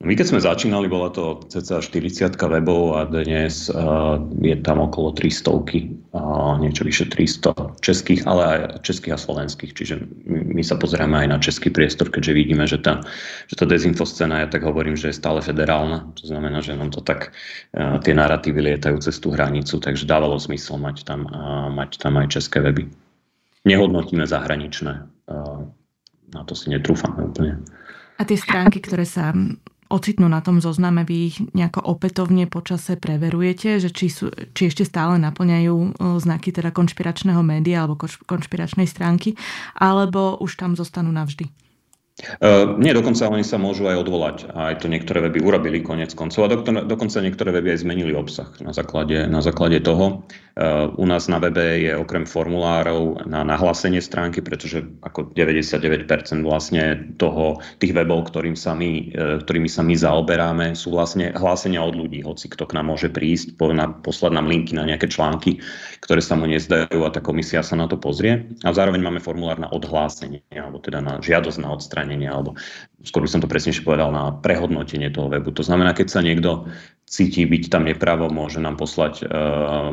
My 0.00 0.16
keď 0.16 0.32
sme 0.32 0.40
začínali, 0.40 0.88
bola 0.88 1.12
to 1.12 1.44
cca 1.52 1.84
40 1.84 2.32
webov 2.32 2.96
a 2.96 3.04
dnes 3.04 3.68
uh, 3.68 4.16
je 4.40 4.56
tam 4.64 4.80
okolo 4.80 5.12
300, 5.12 5.52
uh, 5.52 6.56
niečo 6.56 6.88
vyše 6.88 7.12
300 7.12 7.84
českých, 7.84 8.24
ale 8.24 8.42
aj 8.48 8.60
českých 8.80 9.12
a 9.12 9.20
slovenských. 9.20 9.76
Čiže 9.76 10.00
my, 10.24 10.56
my 10.56 10.62
sa 10.64 10.80
pozrieme 10.80 11.20
aj 11.20 11.28
na 11.28 11.36
český 11.36 11.68
priestor, 11.68 12.08
keďže 12.08 12.32
vidíme, 12.32 12.64
že 12.64 12.80
tá, 12.80 13.04
že 13.44 13.60
tá 13.60 13.68
dezinfoscéna, 13.68 14.40
ja 14.40 14.48
tak 14.48 14.64
hovorím, 14.64 14.96
že 14.96 15.12
je 15.12 15.20
stále 15.20 15.44
federálna. 15.44 16.08
To 16.16 16.24
znamená, 16.24 16.64
že 16.64 16.80
nám 16.80 16.96
to 16.96 17.04
tak 17.04 17.36
uh, 17.76 18.00
tie 18.00 18.16
narratívy 18.16 18.72
lietajú 18.72 19.04
cez 19.04 19.20
tú 19.20 19.36
hranicu, 19.36 19.84
takže 19.84 20.08
dávalo 20.08 20.40
zmysel 20.40 20.80
mať 20.80 21.04
tam, 21.04 21.28
uh, 21.28 21.68
mať 21.68 22.00
tam 22.00 22.16
aj 22.16 22.40
české 22.40 22.64
weby. 22.64 22.88
Nehodnotíme 23.68 24.24
zahraničné. 24.24 25.04
Uh, 25.28 25.68
na 26.32 26.40
to 26.48 26.56
si 26.56 26.72
netrúfame 26.72 27.20
úplne. 27.20 27.60
A 28.16 28.24
tie 28.24 28.40
stránky, 28.40 28.80
ktoré 28.80 29.04
sa 29.04 29.36
ocitnú 29.90 30.30
na 30.30 30.38
tom 30.40 30.62
zozname, 30.62 31.02
vy 31.02 31.34
ich 31.34 31.36
nejako 31.52 31.82
opätovne 31.82 32.46
počase 32.46 32.94
preverujete, 32.94 33.82
že 33.82 33.90
či, 33.90 34.06
sú, 34.08 34.30
či 34.54 34.70
ešte 34.70 34.86
stále 34.86 35.18
naplňajú 35.18 35.76
e, 35.76 35.88
znaky 36.22 36.54
teda 36.54 36.70
konšpiračného 36.70 37.42
média 37.42 37.82
alebo 37.82 37.98
konšpiračnej 38.06 38.86
stránky, 38.86 39.34
alebo 39.74 40.38
už 40.38 40.56
tam 40.56 40.78
zostanú 40.78 41.10
navždy? 41.10 41.59
Uh, 42.40 42.76
nie, 42.76 42.92
dokonca 42.92 43.28
oni 43.28 43.42
sa 43.42 43.56
môžu 43.56 43.88
aj 43.88 43.96
odvolať. 44.06 44.36
Aj 44.52 44.76
to 44.76 44.86
niektoré 44.86 45.24
weby 45.24 45.40
urobili 45.40 45.80
konec 45.80 46.12
koncov. 46.12 46.46
A 46.46 46.52
doktor, 46.52 46.84
dokonca 46.84 47.22
niektoré 47.24 47.50
weby 47.54 47.74
aj 47.76 47.82
zmenili 47.82 48.12
obsah 48.12 48.48
na 48.60 48.76
základe, 48.76 49.24
na 49.26 49.40
základe 49.40 49.80
toho. 49.80 50.24
Uh, 50.60 50.92
u 51.00 51.06
nás 51.08 51.30
na 51.30 51.40
webe 51.40 51.80
je 51.80 51.92
okrem 51.96 52.28
formulárov 52.28 53.24
na 53.24 53.46
nahlásenie 53.46 54.02
stránky, 54.02 54.44
pretože 54.44 54.84
ako 55.00 55.32
99% 55.32 56.04
vlastne 56.44 57.16
toho, 57.16 57.62
tých 57.80 57.96
webov, 57.96 58.28
ktorým 58.28 58.58
sa 58.58 58.76
my, 58.76 58.90
uh, 59.16 59.36
ktorými 59.40 59.70
sa 59.70 59.80
my 59.80 59.94
zaoberáme, 59.96 60.66
sú 60.76 60.92
vlastne 60.92 61.32
hlásenia 61.32 61.80
od 61.80 61.96
ľudí. 61.96 62.20
Hoci 62.20 62.50
kto 62.52 62.68
k 62.68 62.76
nám 62.76 62.92
môže 62.92 63.08
prísť, 63.08 63.56
po, 63.56 63.72
na, 63.72 63.88
poslať 63.88 64.36
nám 64.36 64.50
linky 64.50 64.76
na 64.76 64.84
nejaké 64.84 65.08
články, 65.08 65.62
ktoré 66.04 66.20
sa 66.20 66.36
mu 66.36 66.44
nezdajú 66.50 67.06
a 67.06 67.14
tá 67.14 67.22
komisia 67.22 67.64
sa 67.64 67.78
na 67.78 67.86
to 67.86 67.96
pozrie. 67.96 68.50
A 68.66 68.74
zároveň 68.74 69.00
máme 69.00 69.20
formulár 69.22 69.62
na 69.62 69.70
odhlásenie, 69.70 70.42
alebo 70.50 70.82
teda 70.82 70.98
na 70.98 71.22
žiadosť 71.22 71.58
na 71.62 71.70
odstránenie 71.70 72.09
odstránenie 72.10 72.26
alebo 72.26 72.58
skôr 73.06 73.22
by 73.22 73.30
som 73.30 73.40
to 73.40 73.48
presnejšie 73.48 73.86
povedal 73.86 74.10
na 74.10 74.34
prehodnotenie 74.34 75.08
toho 75.14 75.30
webu. 75.30 75.54
To 75.54 75.62
znamená, 75.62 75.94
keď 75.94 76.06
sa 76.10 76.20
niekto 76.20 76.66
cíti 77.06 77.48
byť 77.48 77.72
tam 77.72 77.88
nepravo, 77.88 78.28
môže 78.30 78.60
nám 78.60 78.76
poslať 78.76 79.24
uh, 79.24 79.90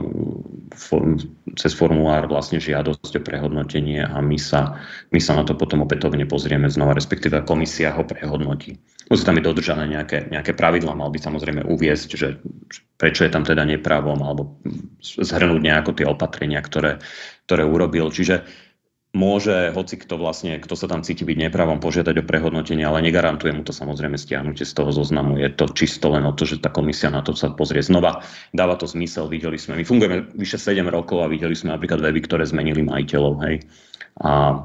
form, 0.76 1.18
cez 1.56 1.72
formulár 1.74 2.28
vlastne 2.30 2.62
žiadosť 2.62 3.14
o 3.18 3.22
prehodnotenie 3.24 4.06
a 4.06 4.20
my 4.22 4.38
sa, 4.38 4.78
my 5.10 5.18
sa 5.24 5.40
na 5.40 5.48
to 5.48 5.56
potom 5.58 5.82
opätovne 5.82 6.28
pozrieme 6.28 6.68
znova, 6.68 6.94
respektíve 6.94 7.42
komisia 7.48 7.96
ho 7.96 8.04
prehodnotí. 8.04 8.78
Musí 9.08 9.24
tam 9.24 9.40
byť 9.40 9.46
dodržané 9.48 9.88
nejaké, 9.88 10.28
nejaké 10.28 10.52
pravidla, 10.52 10.92
mal 10.92 11.08
by 11.10 11.18
samozrejme 11.18 11.64
uviezť, 11.64 12.10
že 12.12 12.44
prečo 13.00 13.24
je 13.24 13.32
tam 13.32 13.48
teda 13.48 13.64
nepravom, 13.64 14.20
alebo 14.20 14.60
zhrnúť 15.00 15.64
nejako 15.64 15.96
tie 15.96 16.06
opatrenia, 16.06 16.60
ktoré, 16.60 17.00
ktoré 17.48 17.64
urobil. 17.64 18.12
Čiže 18.12 18.67
môže 19.16 19.72
hoci 19.72 19.96
kto 19.96 20.20
vlastne, 20.20 20.60
kto 20.60 20.76
sa 20.76 20.92
tam 20.92 21.02
cíti 21.02 21.24
byť 21.24 21.48
nepravom, 21.48 21.80
požiadať 21.80 22.22
o 22.22 22.28
prehodnotenie, 22.28 22.84
ale 22.84 23.00
negarantuje 23.02 23.56
mu 23.56 23.64
to 23.64 23.72
samozrejme 23.72 24.20
stiahnutie 24.20 24.68
z 24.68 24.74
toho 24.76 24.92
zoznamu. 24.92 25.40
Je 25.40 25.48
to 25.54 25.72
čisto 25.72 26.12
len 26.12 26.28
o 26.28 26.36
to, 26.36 26.44
že 26.44 26.60
tá 26.60 26.68
komisia 26.68 27.08
na 27.08 27.24
to 27.24 27.32
sa 27.34 27.50
pozrie 27.56 27.80
znova. 27.80 28.22
Dáva 28.52 28.76
to 28.76 28.86
zmysel, 28.86 29.32
videli 29.32 29.56
sme. 29.56 29.80
My 29.80 29.84
fungujeme 29.88 30.32
vyše 30.36 30.60
7 30.60 30.84
rokov 30.92 31.24
a 31.24 31.32
videli 31.32 31.56
sme 31.56 31.74
napríklad 31.74 32.04
weby, 32.04 32.20
ktoré 32.28 32.44
zmenili 32.44 32.84
majiteľov. 32.84 33.34
Hej. 33.48 33.56
A 34.22 34.62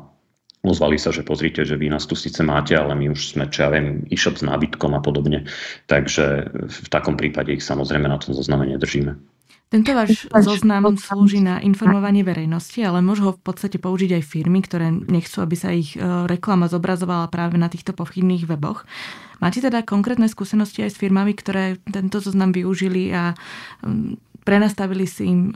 ozvali 0.62 0.98
sa, 0.98 1.10
že 1.10 1.26
pozrite, 1.26 1.66
že 1.66 1.78
vy 1.78 1.90
nás 1.90 2.06
tu 2.06 2.14
síce 2.14 2.42
máte, 2.42 2.78
ale 2.78 2.94
my 2.94 3.14
už 3.14 3.34
sme, 3.34 3.50
čo 3.50 3.66
ja 3.66 3.68
viem, 3.72 4.06
e-shop 4.10 4.38
s 4.38 4.46
nábytkom 4.46 4.94
a 4.94 5.00
podobne. 5.02 5.48
Takže 5.90 6.24
v 6.66 6.88
takom 6.90 7.18
prípade 7.18 7.50
ich 7.54 7.64
samozrejme 7.64 8.06
na 8.06 8.18
tom 8.18 8.34
zozname 8.36 8.68
nedržíme. 8.70 9.31
Tento 9.72 9.88
váš 9.96 10.28
zoznam 10.28 10.84
slúži 11.00 11.40
na 11.40 11.56
informovanie 11.64 12.20
verejnosti, 12.20 12.76
ale 12.84 13.00
môžu 13.00 13.32
ho 13.32 13.32
v 13.32 13.40
podstate 13.40 13.80
použiť 13.80 14.20
aj 14.20 14.28
firmy, 14.28 14.60
ktoré 14.60 14.92
nechcú, 14.92 15.40
aby 15.40 15.56
sa 15.56 15.72
ich 15.72 15.96
e, 15.96 16.04
reklama 16.28 16.68
zobrazovala 16.68 17.32
práve 17.32 17.56
na 17.56 17.72
týchto 17.72 17.96
pochybných 17.96 18.44
weboch. 18.44 18.84
Máte 19.40 19.64
teda 19.64 19.80
konkrétne 19.80 20.28
skúsenosti 20.28 20.84
aj 20.84 20.92
s 20.92 21.00
firmami, 21.00 21.32
ktoré 21.32 21.80
tento 21.88 22.20
zoznam 22.20 22.52
využili 22.52 23.16
a 23.16 23.32
prenastavili 24.44 25.08
si 25.08 25.32
im 25.32 25.50
e, 25.50 25.52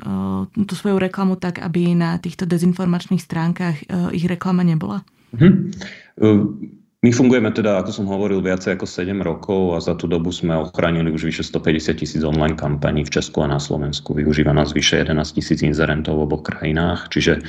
tú 0.64 0.72
svoju 0.72 0.96
reklamu 0.96 1.36
tak, 1.36 1.60
aby 1.60 1.92
na 1.92 2.16
týchto 2.16 2.48
dezinformačných 2.48 3.20
stránkach 3.20 3.76
e, 3.82 4.16
ich 4.16 4.24
reklama 4.24 4.64
nebola? 4.64 5.04
Mm-hmm. 5.36 6.75
My 7.04 7.12
fungujeme 7.12 7.52
teda, 7.52 7.76
ako 7.84 7.92
som 7.92 8.06
hovoril, 8.08 8.40
viacej 8.40 8.80
ako 8.80 8.88
7 8.88 9.12
rokov 9.20 9.76
a 9.76 9.84
za 9.84 9.92
tú 10.00 10.08
dobu 10.08 10.32
sme 10.32 10.56
ochránili 10.56 11.12
už 11.12 11.28
vyše 11.28 11.44
150 11.44 11.92
tisíc 11.92 12.22
online 12.24 12.56
kampaní 12.56 13.04
v 13.04 13.12
Česku 13.20 13.44
a 13.44 13.52
na 13.52 13.60
Slovensku. 13.60 14.16
Využíva 14.16 14.56
nás 14.56 14.72
vyše 14.72 15.04
11 15.04 15.36
tisíc 15.36 15.60
inzerentov 15.60 16.16
v 16.16 16.24
oboch 16.24 16.48
krajinách, 16.48 17.12
čiže 17.12 17.36
e, 17.36 17.42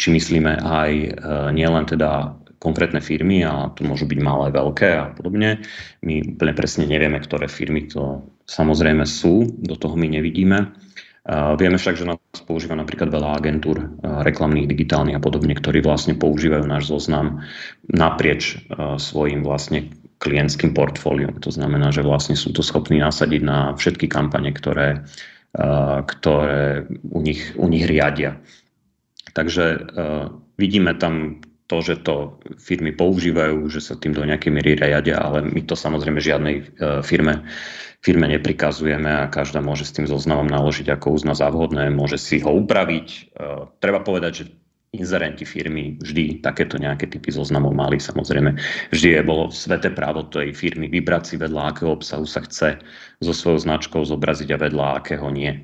či 0.00 0.08
myslíme 0.16 0.64
aj 0.64 0.90
e, 0.96 1.08
nielen 1.52 1.84
teda 1.84 2.40
konkrétne 2.58 3.04
firmy 3.04 3.44
a 3.44 3.68
to 3.76 3.84
môžu 3.86 4.08
byť 4.08 4.18
malé, 4.24 4.50
veľké 4.50 4.88
a 4.96 5.12
podobne. 5.12 5.62
My 6.02 6.24
úplne 6.24 6.56
presne 6.56 6.88
nevieme, 6.88 7.20
ktoré 7.20 7.46
firmy 7.46 7.86
to 7.86 8.26
samozrejme 8.48 9.04
sú, 9.04 9.44
do 9.60 9.76
toho 9.76 9.94
my 9.94 10.08
nevidíme. 10.08 10.72
Vieme 11.28 11.76
však, 11.76 12.00
že 12.00 12.08
nás 12.08 12.16
používa 12.48 12.72
napríklad 12.72 13.12
veľa 13.12 13.36
agentúr 13.36 14.00
reklamných, 14.00 14.64
digitálnych 14.64 15.20
a 15.20 15.24
podobne, 15.24 15.52
ktorí 15.52 15.84
vlastne 15.84 16.16
používajú 16.16 16.64
náš 16.64 16.88
zoznam 16.88 17.44
naprieč 17.84 18.64
svojim 18.96 19.44
vlastne 19.44 19.92
klientským 20.24 20.72
portfóliom. 20.72 21.36
To 21.44 21.52
znamená, 21.52 21.92
že 21.92 22.00
vlastne 22.00 22.32
sú 22.32 22.56
to 22.56 22.64
schopní 22.64 23.04
nasadiť 23.04 23.44
na 23.44 23.76
všetky 23.76 24.08
kampane, 24.08 24.56
ktoré, 24.56 25.04
ktoré 26.08 26.88
u, 27.12 27.20
nich, 27.20 27.52
u 27.60 27.68
nich 27.68 27.84
riadia. 27.84 28.40
Takže 29.36 29.84
vidíme 30.56 30.96
tam 30.96 31.44
to, 31.68 31.76
že 31.84 32.00
to 32.00 32.40
firmy 32.56 32.96
používajú, 32.96 33.68
že 33.68 33.84
sa 33.84 33.94
tým 33.94 34.16
do 34.16 34.24
nejakej 34.24 34.50
miery 34.50 34.72
riadia, 34.74 35.20
ale 35.20 35.44
my 35.44 35.60
to 35.68 35.76
samozrejme 35.76 36.16
žiadnej 36.16 36.80
firme 37.04 37.44
firme 37.98 38.30
neprikazujeme 38.30 39.10
a 39.10 39.30
každá 39.30 39.58
môže 39.58 39.82
s 39.82 39.94
tým 39.94 40.06
zoznamom 40.06 40.46
naložiť 40.46 40.86
ako 40.94 41.18
uzna 41.18 41.34
za 41.34 41.50
vhodné, 41.50 41.90
môže 41.90 42.18
si 42.18 42.38
ho 42.38 42.50
upraviť. 42.62 43.08
E, 43.10 43.20
treba 43.82 44.06
povedať, 44.06 44.32
že 44.34 44.44
inzerenti 44.94 45.44
firmy 45.44 46.00
vždy 46.00 46.40
takéto 46.40 46.80
nejaké 46.80 47.10
typy 47.10 47.28
zoznamov 47.28 47.76
mali. 47.76 48.00
Samozrejme, 48.00 48.56
vždy 48.94 49.20
je 49.20 49.22
bolo 49.26 49.52
sveté 49.52 49.92
právo 49.92 50.24
tej 50.30 50.56
firmy 50.56 50.88
vybrať 50.88 51.22
si 51.28 51.34
vedľa 51.36 51.74
akého 51.74 51.92
obsahu 51.92 52.24
sa 52.24 52.40
chce 52.46 52.80
so 53.20 53.32
svojou 53.34 53.68
značkou 53.68 54.00
zobraziť 54.00 54.48
a 54.54 54.62
vedľa 54.62 54.86
akého 55.02 55.26
nie. 55.34 55.50
E, 55.50 55.60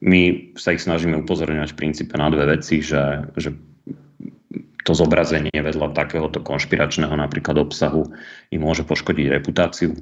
my 0.00 0.22
sa 0.54 0.78
ich 0.78 0.86
snažíme 0.86 1.18
upozorňovať 1.26 1.74
v 1.74 1.80
princípe 1.82 2.14
na 2.14 2.30
dve 2.30 2.54
veci, 2.56 2.86
že, 2.86 3.34
že 3.34 3.50
to 4.86 4.94
zobrazenie 4.94 5.50
vedľa 5.50 5.90
takéhoto 5.90 6.38
konšpiračného 6.38 7.12
napríklad 7.18 7.58
obsahu 7.58 8.06
im 8.54 8.60
môže 8.62 8.86
poškodiť 8.86 9.26
reputáciu 9.34 9.98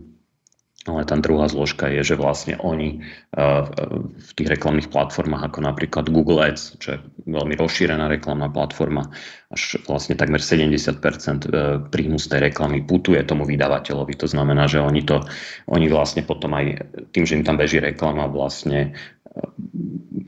ale 0.84 1.08
tá 1.08 1.16
druhá 1.16 1.48
zložka 1.48 1.88
je, 1.88 2.04
že 2.04 2.20
vlastne 2.20 2.60
oni 2.60 3.00
v 3.32 4.30
tých 4.36 4.48
reklamných 4.52 4.92
platformách, 4.92 5.48
ako 5.48 5.58
napríklad 5.64 6.12
Google 6.12 6.44
Ads, 6.44 6.76
čo 6.76 6.88
je 6.96 6.98
veľmi 7.24 7.56
rozšírená 7.56 8.04
reklamná 8.12 8.52
platforma, 8.52 9.08
až 9.48 9.80
vlastne 9.88 10.12
takmer 10.12 10.44
70% 10.44 10.92
e, 10.92 11.48
príjmu 11.88 12.20
z 12.20 12.26
tej 12.26 12.40
reklamy 12.52 12.84
putuje 12.84 13.16
tomu 13.24 13.48
vydavateľovi. 13.48 14.12
To 14.20 14.28
znamená, 14.28 14.68
že 14.68 14.84
oni 14.84 15.08
to, 15.08 15.24
oni 15.72 15.88
vlastne 15.88 16.20
potom 16.20 16.52
aj 16.52 16.84
tým, 17.16 17.24
že 17.24 17.40
im 17.40 17.46
tam 17.48 17.56
beží 17.56 17.80
reklama, 17.80 18.28
vlastne 18.28 18.92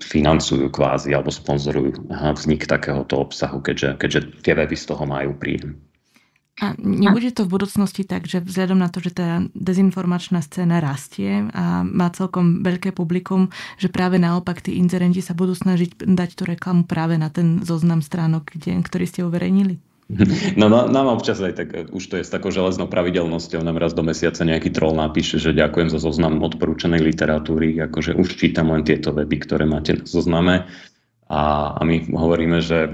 financujú 0.03 0.69
kvázi 0.69 1.15
alebo 1.15 1.31
sponzorujú 1.31 2.11
vznik 2.11 2.67
takéhoto 2.67 3.23
obsahu, 3.23 3.63
keďže, 3.63 3.97
keďže 4.03 4.21
tie 4.43 4.55
weby 4.55 4.77
z 4.77 4.85
toho 4.87 5.05
majú 5.07 5.33
príjem. 5.39 5.79
A 6.57 6.73
nebude 6.81 7.37
to 7.37 7.45
v 7.45 7.53
budúcnosti 7.53 8.01
tak, 8.09 8.25
že 8.25 8.41
vzhľadom 8.41 8.81
na 8.81 8.89
to, 8.89 9.05
že 9.05 9.13
tá 9.13 9.45
dezinformačná 9.53 10.41
scéna 10.41 10.81
rastie 10.81 11.53
a 11.53 11.85
má 11.85 12.09
celkom 12.09 12.65
veľké 12.65 12.97
publikum, 12.97 13.53
že 13.77 13.93
práve 13.93 14.17
naopak 14.17 14.65
tí 14.65 14.81
inzerenti 14.81 15.21
sa 15.21 15.37
budú 15.37 15.53
snažiť 15.53 16.09
dať 16.09 16.31
tú 16.33 16.49
reklamu 16.49 16.89
práve 16.89 17.21
na 17.21 17.29
ten 17.29 17.61
zoznam 17.61 18.01
stránok, 18.01 18.57
kde, 18.57 18.81
ktorý 18.81 19.05
ste 19.05 19.21
uverejnili? 19.29 19.77
No, 20.61 20.71
no 20.71 20.87
nám 20.87 21.19
občas 21.19 21.43
aj 21.43 21.55
tak, 21.59 21.69
už 21.91 22.05
to 22.07 22.15
je 22.19 22.25
s 22.25 22.31
takou 22.31 22.55
železnou 22.55 22.87
pravidelnosťou, 22.87 23.63
nám 23.63 23.83
raz 23.83 23.91
do 23.91 24.07
mesiaca 24.07 24.47
nejaký 24.47 24.71
troll 24.71 24.95
napíše, 24.95 25.43
že 25.43 25.57
ďakujem 25.57 25.91
za 25.91 25.99
zoznam 25.99 26.39
odporúčanej 26.47 27.03
literatúry, 27.03 27.75
akože 27.91 28.15
už 28.15 28.39
čítam 28.39 28.71
len 28.71 28.87
tieto 28.87 29.11
weby, 29.11 29.43
ktoré 29.43 29.67
máte 29.67 29.99
na 29.99 30.07
zozname. 30.07 30.71
A, 31.27 31.75
a 31.75 31.83
my 31.83 32.07
hovoríme, 32.15 32.63
že 32.63 32.87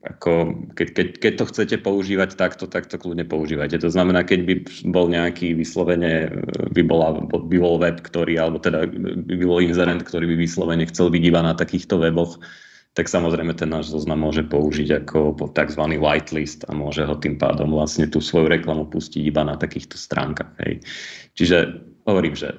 ako, 0.00 0.32
keď, 0.72 0.88
keď, 0.96 1.06
keď 1.20 1.32
to 1.36 1.44
chcete 1.44 1.76
používať 1.84 2.32
takto, 2.32 2.64
tak 2.64 2.88
to 2.88 2.96
kľudne 2.96 3.28
používajte. 3.28 3.76
To 3.84 3.92
znamená, 3.92 4.24
keď 4.24 4.48
by 4.48 4.54
bol 4.88 5.12
nejaký 5.12 5.52
vyslovene, 5.52 6.32
by, 6.72 6.82
bola, 6.88 7.20
by 7.28 7.56
bol 7.60 7.76
web, 7.76 8.00
ktorý, 8.00 8.40
alebo 8.40 8.64
teda 8.64 8.88
by 9.28 9.44
bol 9.44 9.60
inzerent, 9.60 10.08
ktorý 10.08 10.24
by 10.24 10.36
vyslovene 10.40 10.88
chcel 10.88 11.12
byť 11.12 11.20
iba 11.20 11.44
na 11.44 11.52
takýchto 11.52 12.00
weboch, 12.00 12.40
tak 12.96 13.12
samozrejme 13.12 13.52
ten 13.52 13.68
náš 13.68 13.92
zoznam 13.92 14.24
môže 14.24 14.40
použiť 14.40 15.04
ako 15.04 15.36
tzv. 15.52 15.82
whitelist 16.00 16.64
a 16.64 16.72
môže 16.72 17.04
ho 17.04 17.12
tým 17.20 17.36
pádom 17.36 17.68
vlastne 17.68 18.08
tú 18.08 18.24
svoju 18.24 18.48
reklamu 18.48 18.88
pustiť 18.88 19.20
iba 19.20 19.44
na 19.44 19.60
takýchto 19.60 20.00
stránkach. 20.00 20.48
Hej. 20.64 20.80
Čiže 21.36 21.84
hovorím, 22.08 22.32
že 22.32 22.56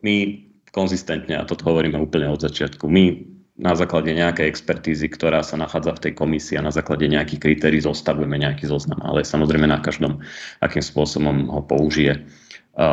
my 0.00 0.40
konzistentne, 0.72 1.36
a 1.36 1.44
toto 1.44 1.68
hovoríme 1.68 2.00
úplne 2.00 2.32
od 2.32 2.40
začiatku, 2.40 2.88
my 2.88 3.30
na 3.54 3.76
základe 3.78 4.10
nejakej 4.10 4.50
expertízy, 4.50 5.06
ktorá 5.06 5.44
sa 5.46 5.54
nachádza 5.54 5.94
v 5.94 6.02
tej 6.08 6.12
komisii 6.18 6.58
a 6.58 6.66
na 6.66 6.74
základe 6.74 7.06
nejakých 7.06 7.38
kritérií 7.38 7.78
zostavujeme 7.78 8.34
nejaký 8.34 8.66
zoznam, 8.66 8.98
ale 9.06 9.22
samozrejme 9.22 9.70
na 9.70 9.78
každom, 9.78 10.18
akým 10.58 10.82
spôsobom 10.82 11.52
ho 11.52 11.62
použije. 11.62 12.26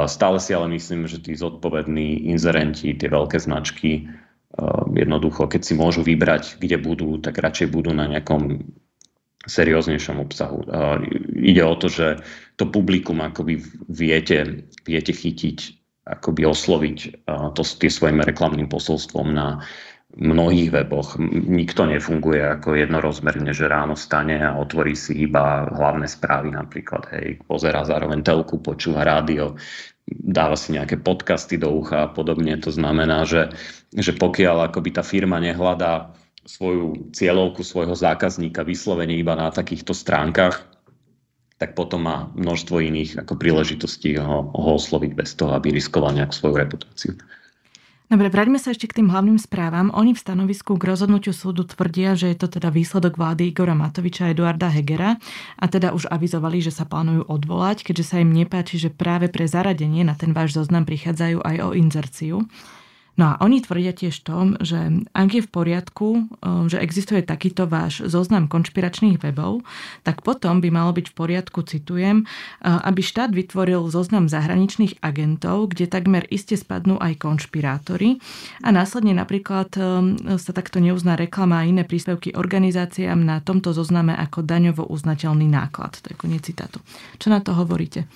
Stále 0.05 0.37
si 0.37 0.53
ale 0.53 0.69
myslím, 0.77 1.09
že 1.09 1.17
tí 1.17 1.33
zodpovední 1.33 2.29
inzerenti, 2.29 2.93
tie 2.93 3.09
veľké 3.09 3.41
značky, 3.41 4.05
jednoducho, 4.91 5.47
keď 5.47 5.61
si 5.63 5.73
môžu 5.73 6.03
vybrať, 6.03 6.59
kde 6.59 6.77
budú, 6.77 7.17
tak 7.23 7.39
radšej 7.39 7.71
budú 7.71 7.95
na 7.95 8.07
nejakom 8.07 8.59
serióznejšom 9.45 10.21
obsahu. 10.21 10.59
Ehm, 10.69 11.07
ide 11.33 11.63
o 11.65 11.75
to, 11.77 11.89
že 11.89 12.21
to 12.57 12.69
publikum 12.69 13.25
akoby 13.25 13.61
viete, 13.89 14.69
viete 14.85 15.13
chytiť, 15.15 15.57
akoby 16.05 16.45
osloviť 16.45 16.97
ehm, 17.25 17.49
to, 17.57 17.61
tie 17.65 17.89
svojim 17.89 18.21
reklamným 18.21 18.69
posolstvom 18.69 19.33
na 19.33 19.65
mnohých 20.11 20.75
weboch. 20.75 21.15
Nikto 21.31 21.87
nefunguje 21.87 22.43
ako 22.43 22.75
jednorozmerne, 22.75 23.55
že 23.55 23.71
ráno 23.71 23.95
stane 23.95 24.43
a 24.43 24.59
otvorí 24.59 24.91
si 24.91 25.23
iba 25.23 25.63
hlavné 25.71 26.03
správy 26.03 26.51
napríklad. 26.51 27.07
Hej, 27.15 27.39
pozera 27.47 27.87
zároveň 27.87 28.19
telku, 28.19 28.59
počúva 28.59 29.07
rádio 29.07 29.55
dáva 30.11 30.59
si 30.59 30.75
nejaké 30.75 30.99
podcasty 30.99 31.55
do 31.55 31.71
ucha 31.71 32.07
a 32.07 32.11
podobne. 32.11 32.59
To 32.59 32.71
znamená, 32.71 33.23
že, 33.23 33.55
že 33.95 34.11
pokiaľ 34.11 34.69
akoby 34.69 34.89
tá 34.91 35.03
firma 35.03 35.39
nehľadá 35.39 36.11
svoju 36.43 37.13
cieľovku 37.15 37.61
svojho 37.61 37.93
zákazníka 37.95 38.65
vyslovene 38.65 39.15
iba 39.15 39.37
na 39.37 39.53
takýchto 39.53 39.95
stránkach, 39.95 40.65
tak 41.61 41.77
potom 41.77 42.09
má 42.09 42.33
množstvo 42.33 42.81
iných 42.81 43.21
ako 43.21 43.37
príležitostí 43.37 44.17
ho, 44.17 44.49
ho 44.49 44.71
osloviť 44.81 45.11
bez 45.13 45.37
toho, 45.37 45.53
aby 45.53 45.69
riskoval 45.69 46.17
nejak 46.17 46.33
svoju 46.33 46.57
reputáciu. 46.57 47.13
Dobre, 48.11 48.27
vráťme 48.27 48.59
sa 48.59 48.75
ešte 48.75 48.91
k 48.91 48.99
tým 48.99 49.07
hlavným 49.07 49.39
správam. 49.39 49.87
Oni 49.95 50.11
v 50.11 50.19
stanovisku 50.19 50.75
k 50.75 50.83
rozhodnutiu 50.83 51.31
súdu 51.31 51.63
tvrdia, 51.63 52.11
že 52.19 52.27
je 52.27 52.43
to 52.43 52.51
teda 52.51 52.67
výsledok 52.67 53.15
vlády 53.15 53.55
Igora 53.55 53.71
Matoviča 53.71 54.27
a 54.27 54.35
Eduarda 54.35 54.67
Hegera 54.67 55.15
a 55.55 55.65
teda 55.71 55.95
už 55.95 56.11
avizovali, 56.11 56.59
že 56.59 56.75
sa 56.75 56.83
plánujú 56.83 57.23
odvolať, 57.31 57.87
keďže 57.87 58.03
sa 58.11 58.19
im 58.19 58.35
nepáči, 58.35 58.83
že 58.83 58.91
práve 58.91 59.31
pre 59.31 59.47
zaradenie 59.47 60.03
na 60.03 60.19
ten 60.19 60.35
váš 60.35 60.59
zoznam 60.59 60.83
prichádzajú 60.83 61.39
aj 61.39 61.55
o 61.63 61.69
inzerciu. 61.71 62.43
No 63.19 63.35
a 63.35 63.43
oni 63.43 63.59
tvrdia 63.59 63.91
tiež 63.91 64.23
to, 64.23 64.55
že 64.63 65.03
ak 65.11 65.29
je 65.35 65.43
v 65.43 65.49
poriadku, 65.51 66.07
eh, 66.15 66.71
že 66.71 66.79
existuje 66.79 67.19
takýto 67.21 67.67
váš 67.67 68.07
zoznam 68.07 68.47
konšpiračných 68.47 69.19
webov, 69.19 69.67
tak 70.07 70.23
potom 70.23 70.63
by 70.63 70.71
malo 70.71 70.95
byť 70.95 71.11
v 71.11 71.15
poriadku, 71.15 71.59
citujem, 71.67 72.23
eh, 72.23 72.71
aby 72.71 73.03
štát 73.03 73.35
vytvoril 73.35 73.91
zoznam 73.91 74.31
zahraničných 74.31 75.03
agentov, 75.03 75.75
kde 75.75 75.91
takmer 75.91 76.23
iste 76.31 76.55
spadnú 76.55 76.95
aj 77.03 77.19
konšpirátori 77.19 78.23
a 78.63 78.71
následne 78.71 79.11
napríklad 79.11 79.69
eh, 79.75 79.83
sa 80.39 80.51
takto 80.55 80.79
neuzná 80.79 81.19
reklama 81.19 81.61
a 81.61 81.67
iné 81.67 81.83
príspevky 81.83 82.31
organizáciám 82.33 83.19
na 83.19 83.43
tomto 83.43 83.75
zozname 83.75 84.15
ako 84.15 84.41
daňovo 84.41 84.87
uznateľný 84.87 85.51
náklad. 85.51 85.99
To 85.99 86.07
je 86.09 86.15
koniec 86.15 86.47
citátu. 86.47 86.79
Čo 87.19 87.27
na 87.29 87.43
to 87.43 87.51
hovoríte? 87.53 88.07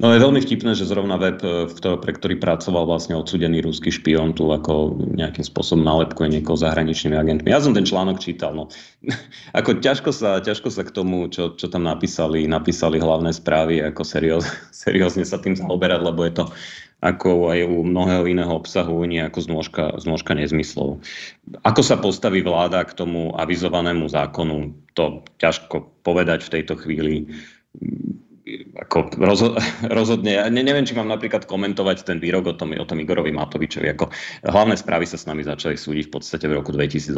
No 0.00 0.16
je 0.16 0.24
veľmi 0.24 0.40
vtipné, 0.40 0.72
že 0.72 0.88
zrovna 0.88 1.20
web, 1.20 1.44
e, 1.44 1.68
pre 1.76 2.12
ktorý 2.16 2.40
pracoval 2.40 2.88
vlastne 2.88 3.20
odsudený 3.20 3.60
ruský 3.60 3.92
špion, 3.92 4.32
tu 4.32 4.48
ako 4.48 4.96
nejakým 4.96 5.44
spôsobom 5.44 5.84
nalepkuje 5.84 6.40
niekoho 6.40 6.56
zahraničnými 6.56 7.20
agentmi. 7.20 7.52
Ja 7.52 7.60
som 7.60 7.76
ten 7.76 7.84
článok 7.84 8.16
čítal, 8.16 8.56
no. 8.56 8.72
ako 9.58 9.84
ťažko 9.84 10.08
sa, 10.16 10.40
ťažko 10.40 10.72
sa 10.72 10.88
k 10.88 10.94
tomu, 10.96 11.28
čo, 11.28 11.52
čo 11.52 11.68
tam 11.68 11.84
napísali, 11.84 12.48
napísali 12.48 12.96
hlavné 12.96 13.36
správy, 13.36 13.84
ako 13.84 14.00
serióz, 14.00 14.48
seriózne 14.88 15.28
sa 15.28 15.36
tým 15.36 15.60
zaoberať, 15.60 16.00
lebo 16.00 16.24
je 16.24 16.32
to 16.32 16.44
ako 17.00 17.52
aj 17.52 17.64
u 17.64 17.80
mnohého 17.84 18.28
iného 18.28 18.52
obsahu, 18.52 19.04
nie 19.08 19.24
ako 19.24 19.40
znôžka, 19.40 19.84
znôžka 20.00 20.36
nezmyslov. 20.36 21.00
Ako 21.64 21.80
sa 21.80 21.96
postaví 21.96 22.44
vláda 22.44 22.84
k 22.84 22.92
tomu 22.92 23.32
avizovanému 23.36 24.08
zákonu, 24.08 24.72
to 24.92 25.24
ťažko 25.40 25.88
povedať 26.04 26.44
v 26.44 26.52
tejto 26.60 26.76
chvíli 26.76 27.32
ako 28.76 29.16
rozho- 29.18 29.56
rozhodne, 29.98 30.36
ja 30.36 30.44
ne, 30.48 30.62
neviem, 30.62 30.86
či 30.86 30.96
mám 30.96 31.08
napríklad 31.08 31.44
komentovať 31.44 32.06
ten 32.06 32.18
výrok 32.22 32.52
o 32.52 32.54
tom, 32.54 32.74
o 32.74 32.86
tom 32.86 32.98
Igorovi 33.00 33.34
Matovičovi. 33.34 33.90
Ako 33.94 34.10
hlavné 34.46 34.76
správy 34.78 35.04
sa 35.06 35.18
s 35.20 35.28
nami 35.28 35.42
začali 35.42 35.76
súdiť 35.76 36.08
v 36.08 36.12
podstate 36.12 36.46
v 36.46 36.56
roku 36.58 36.70
2018, 36.74 37.14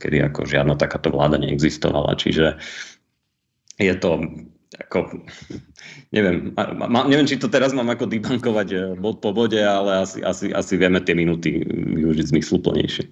kedy 0.00 0.16
ako 0.30 0.46
žiadna 0.46 0.74
takáto 0.76 1.12
vláda 1.12 1.40
neexistovala. 1.40 2.18
Čiže 2.18 2.60
je 3.80 3.94
to 3.96 4.10
ako, 4.70 5.26
neviem, 6.14 6.54
ma, 6.54 7.02
neviem, 7.02 7.26
či 7.26 7.42
to 7.42 7.50
teraz 7.50 7.74
mám 7.74 7.90
ako 7.90 8.06
debankovať 8.06 8.68
eh, 8.70 8.82
bod 8.94 9.18
po 9.18 9.34
bode, 9.34 9.58
ale 9.58 10.06
asi, 10.06 10.22
asi, 10.22 10.54
asi 10.54 10.78
vieme 10.78 11.02
tie 11.02 11.18
minúty 11.18 11.58
využiť 11.66 12.30
zmysluplnejšie. 12.30 13.04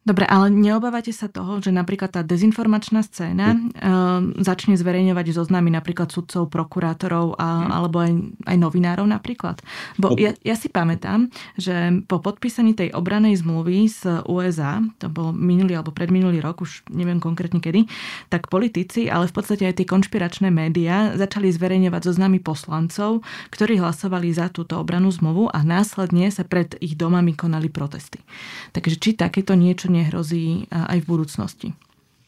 Dobre, 0.00 0.24
ale 0.24 0.48
neobávate 0.48 1.12
sa 1.12 1.28
toho, 1.28 1.60
že 1.60 1.68
napríklad 1.68 2.08
tá 2.08 2.24
dezinformačná 2.24 3.04
scéna 3.04 3.52
uh, 3.52 4.24
začne 4.40 4.72
zverejňovať 4.80 5.36
zoznamy 5.36 5.68
napríklad 5.68 6.08
sudcov, 6.08 6.48
prokurátorov 6.48 7.36
a, 7.36 7.48
hm. 7.60 7.68
alebo 7.68 7.96
aj, 8.00 8.12
aj 8.48 8.56
novinárov 8.56 9.04
napríklad? 9.04 9.60
Bo 10.00 10.16
ja, 10.16 10.32
ja 10.40 10.56
si 10.56 10.72
pamätám, 10.72 11.28
že 11.60 12.00
po 12.08 12.16
podpísaní 12.16 12.72
tej 12.72 12.96
obranej 12.96 13.44
zmluvy 13.44 13.92
z 13.92 14.24
USA, 14.24 14.80
to 14.96 15.12
bol 15.12 15.36
minulý 15.36 15.76
alebo 15.76 15.92
predminulý 15.92 16.40
rok, 16.40 16.64
už 16.64 16.88
neviem 16.88 17.20
konkrétne 17.20 17.60
kedy, 17.60 17.84
tak 18.32 18.48
politici, 18.48 19.12
ale 19.12 19.28
v 19.28 19.36
podstate 19.36 19.68
aj 19.68 19.84
tie 19.84 19.86
konšpiračné 19.86 20.48
médiá 20.48 21.12
začali 21.12 21.52
zverejňovať 21.52 22.08
zoznamy 22.08 22.40
poslancov, 22.40 23.20
ktorí 23.52 23.76
hlasovali 23.76 24.32
za 24.32 24.48
túto 24.48 24.80
obranú 24.80 25.12
zmluvu 25.12 25.52
a 25.52 25.60
následne 25.60 26.32
sa 26.32 26.48
pred 26.48 26.72
ich 26.80 26.96
domami 26.96 27.36
konali 27.36 27.68
protesty. 27.68 28.24
Takže 28.72 28.96
či 28.96 29.12
takéto 29.12 29.52
niečo 29.52 29.89
nehrozí 29.90 30.70
aj 30.70 31.02
v 31.02 31.08
budúcnosti. 31.10 31.68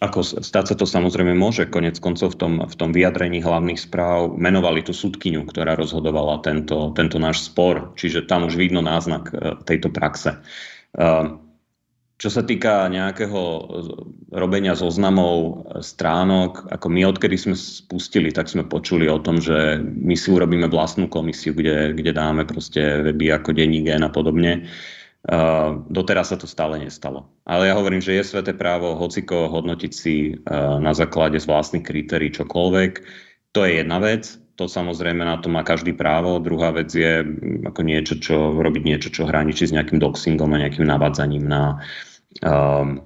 Ako 0.03 0.27
stať 0.27 0.75
sa 0.75 0.75
to 0.75 0.83
samozrejme 0.83 1.31
môže, 1.39 1.71
konec 1.71 1.95
koncov 2.03 2.35
v 2.35 2.39
tom, 2.43 2.53
v 2.67 2.75
tom 2.75 2.91
vyjadrení 2.91 3.39
hlavných 3.39 3.79
správ 3.79 4.35
menovali 4.35 4.83
tú 4.83 4.91
súdkyňu, 4.91 5.47
ktorá 5.47 5.79
rozhodovala 5.79 6.43
tento, 6.43 6.91
tento 6.99 7.23
náš 7.23 7.47
spor, 7.47 7.95
čiže 7.95 8.27
tam 8.27 8.51
už 8.51 8.59
vidno 8.59 8.83
náznak 8.83 9.31
e, 9.31 9.63
tejto 9.63 9.95
praxe. 9.95 10.43
E, 10.99 11.09
čo 12.19 12.29
sa 12.35 12.43
týka 12.43 12.91
nejakého 12.91 13.43
robenia 14.35 14.75
zoznamov 14.75 15.71
stránok, 15.87 16.67
ako 16.75 16.87
my 16.91 17.07
odkedy 17.07 17.39
sme 17.39 17.55
spustili, 17.55 18.35
tak 18.35 18.51
sme 18.51 18.67
počuli 18.67 19.07
o 19.07 19.23
tom, 19.23 19.39
že 19.39 19.79
my 19.83 20.19
si 20.19 20.35
urobíme 20.35 20.67
vlastnú 20.67 21.07
komisiu, 21.07 21.55
kde, 21.55 21.95
kde 21.95 22.11
dáme 22.11 22.43
proste 22.43 23.07
weby 23.07 23.39
ako 23.39 23.55
denní 23.55 23.87
gen 23.87 24.03
a 24.03 24.11
podobne. 24.11 24.67
Uh, 24.67 25.02
Uh, 25.23 25.87
doteraz 25.87 26.35
sa 26.35 26.37
to 26.37 26.51
stále 26.51 26.83
nestalo. 26.83 27.31
Ale 27.47 27.71
ja 27.71 27.79
hovorím, 27.79 28.03
že 28.03 28.19
je 28.19 28.27
sveté 28.27 28.51
právo 28.59 28.99
hociko 28.99 29.47
hodnotiť 29.47 29.93
si 29.95 30.35
uh, 30.35 30.83
na 30.83 30.91
základe 30.99 31.39
z 31.39 31.47
vlastných 31.47 31.87
kritérií 31.87 32.35
čokoľvek. 32.35 32.93
To 33.55 33.63
je 33.63 33.71
jedna 33.79 34.03
vec, 34.03 34.35
to 34.59 34.67
samozrejme 34.67 35.23
na 35.23 35.39
to 35.39 35.47
má 35.47 35.63
každý 35.63 35.95
právo. 35.95 36.43
Druhá 36.43 36.75
vec 36.75 36.91
je 36.91 37.23
mm, 37.23 37.71
ako 37.71 37.81
niečo, 37.87 38.15
čo 38.19 38.51
robiť 38.59 38.83
niečo, 38.83 39.09
čo 39.15 39.31
hraničí 39.31 39.71
s 39.71 39.75
nejakým 39.75 40.03
doxingom 40.03 40.51
a 40.59 40.63
nejakým 40.67 40.91
navádzaním 40.91 41.47
na 41.47 41.79
uh, 42.43 42.99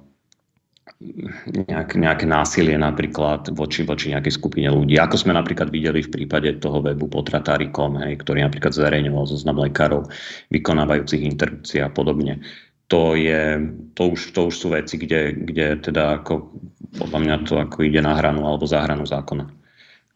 nejak, 1.67 1.93
nejaké 1.93 2.25
násilie 2.25 2.73
napríklad 2.73 3.53
voči, 3.53 3.85
voči 3.85 4.09
nejakej 4.09 4.33
skupine 4.33 4.69
ľudí. 4.73 4.97
Ako 4.97 5.21
sme 5.21 5.37
napríklad 5.37 5.69
videli 5.69 6.01
v 6.01 6.09
prípade 6.09 6.57
toho 6.57 6.81
webu 6.81 7.05
potratári.com, 7.05 8.01
hej, 8.01 8.17
ktorý 8.25 8.41
napríklad 8.41 8.73
zverejňoval 8.73 9.29
zoznam 9.29 9.61
lekárov 9.61 10.09
vykonávajúcich 10.49 11.21
interrupcie 11.21 11.85
a 11.85 11.93
podobne. 11.93 12.41
To, 12.87 13.13
je, 13.19 13.67
to, 13.93 14.15
už, 14.15 14.31
to 14.31 14.47
už 14.47 14.55
sú 14.55 14.67
veci, 14.73 14.95
kde, 14.95 15.35
kde 15.43 15.77
teda 15.83 16.23
ako, 16.23 16.49
podľa 16.97 17.19
mňa 17.19 17.35
to 17.45 17.53
ako 17.59 17.83
ide 17.83 17.99
na 17.99 18.15
hranu 18.15 18.47
alebo 18.47 18.63
za 18.65 18.81
hranu 18.81 19.03
zákona. 19.03 19.45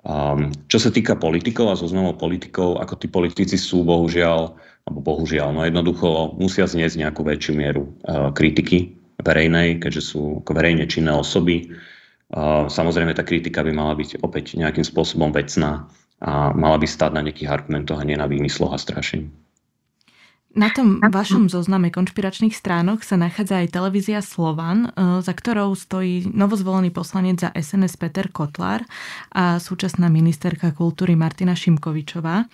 Um, 0.02 0.50
čo 0.66 0.82
sa 0.82 0.90
týka 0.90 1.14
politikov 1.14 1.70
a 1.70 1.78
zoznamov 1.78 2.18
politikov, 2.18 2.82
ako 2.82 2.98
tí 2.98 3.06
politici 3.06 3.54
sú 3.54 3.86
bohužiaľ, 3.86 4.50
alebo 4.90 5.00
bohužiaľ, 5.04 5.54
no 5.54 5.62
jednoducho 5.62 6.34
musia 6.42 6.66
zniesť 6.66 7.06
nejakú 7.06 7.22
väčšiu 7.22 7.54
mieru 7.54 7.86
uh, 8.10 8.34
kritiky 8.34 8.98
verejnej, 9.22 9.78
keďže 9.82 10.14
sú 10.14 10.42
ako 10.42 10.52
verejne 10.54 10.86
činné 10.86 11.14
osoby. 11.14 11.70
Samozrejme, 12.68 13.12
tá 13.16 13.24
kritika 13.28 13.62
by 13.62 13.72
mala 13.76 13.94
byť 13.96 14.24
opäť 14.24 14.56
nejakým 14.56 14.84
spôsobom 14.88 15.32
vecná 15.36 15.88
a 16.22 16.54
mala 16.54 16.78
by 16.78 16.88
stať 16.88 17.12
na 17.18 17.22
nejakých 17.26 17.50
argumentoch 17.50 17.98
a 17.98 18.08
nie 18.08 18.16
na 18.16 18.30
výmysloch 18.30 18.72
a 18.72 18.80
strašení. 18.80 19.28
Na 20.52 20.68
tom 20.68 21.00
vašom 21.00 21.48
zozname 21.48 21.96
konšpiračných 21.96 22.52
stránok 22.52 23.08
sa 23.08 23.16
nachádza 23.16 23.64
aj 23.64 23.72
televízia 23.72 24.20
Slovan, 24.20 24.92
e, 24.92 25.24
za 25.24 25.32
ktorou 25.32 25.72
stojí 25.80 26.28
novozvolený 26.28 26.92
poslanec 26.92 27.40
za 27.40 27.56
SNS 27.56 27.96
Peter 27.96 28.28
Kotlár 28.28 28.84
a 29.32 29.64
súčasná 29.64 30.12
ministerka 30.12 30.76
kultúry 30.76 31.16
Martina 31.16 31.56
Šimkovičová. 31.56 32.52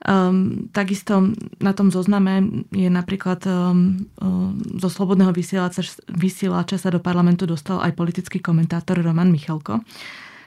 Um, 0.00 0.72
takisto 0.72 1.28
na 1.60 1.76
tom 1.76 1.92
zozname 1.92 2.64
je 2.72 2.88
napríklad 2.88 3.44
um, 3.44 4.08
um, 4.16 4.56
zo 4.80 4.88
Slobodného 4.88 5.28
vysielača, 5.28 5.84
vysielača 6.08 6.80
sa 6.80 6.88
do 6.88 7.04
parlamentu 7.04 7.44
dostal 7.44 7.84
aj 7.84 8.00
politický 8.00 8.40
komentátor 8.40 8.96
Roman 8.96 9.28
Michalko. 9.28 9.84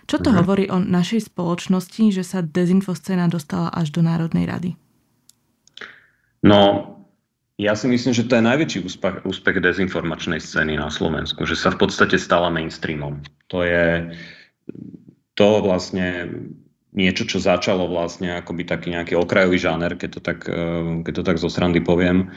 Čo 0.10 0.26
to 0.26 0.34
uh-huh. 0.34 0.42
hovorí 0.42 0.66
o 0.74 0.82
našej 0.82 1.30
spoločnosti, 1.30 2.10
že 2.10 2.26
sa 2.26 2.42
dezinfoscéna 2.42 3.30
dostala 3.30 3.70
až 3.70 3.94
do 3.94 4.02
Národnej 4.02 4.50
rady? 4.50 4.72
No, 6.42 6.89
ja 7.62 7.78
si 7.78 7.86
myslím, 7.86 8.18
že 8.18 8.26
to 8.26 8.42
je 8.42 8.50
najväčší 8.50 8.80
úspech, 8.89 9.22
úspech 9.22 9.62
dezinformačnej 9.62 10.42
scény 10.42 10.82
na 10.82 10.89
Slovensku, 10.89 11.46
že 11.46 11.54
sa 11.54 11.70
v 11.70 11.86
podstate 11.86 12.18
stala 12.18 12.50
mainstreamom. 12.50 13.22
To 13.54 13.62
je 13.62 14.18
to 15.38 15.62
vlastne 15.62 16.26
niečo, 16.94 17.26
čo 17.26 17.42
začalo 17.42 17.90
vlastne 17.90 18.38
akoby 18.38 18.64
taký 18.64 18.94
nejaký 18.94 19.18
okrajový 19.18 19.58
žáner, 19.58 19.98
keď 19.98 20.10
to 20.18 20.22
tak, 20.22 20.40
eh, 20.48 21.02
keď 21.04 21.14
to 21.22 21.24
tak 21.26 21.38
zo 21.42 21.50
srandy 21.50 21.82
poviem, 21.82 22.32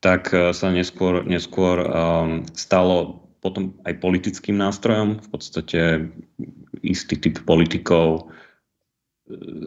tak 0.00 0.30
eh, 0.32 0.54
sa 0.54 0.70
neskôr, 0.70 1.26
neskôr 1.26 1.82
um, 1.82 2.46
stalo 2.54 3.26
potom 3.44 3.78
aj 3.86 4.02
politickým 4.02 4.58
nástrojom. 4.58 5.22
V 5.22 5.28
podstate 5.30 6.10
istý 6.82 7.14
typ 7.14 7.42
politikov 7.46 8.32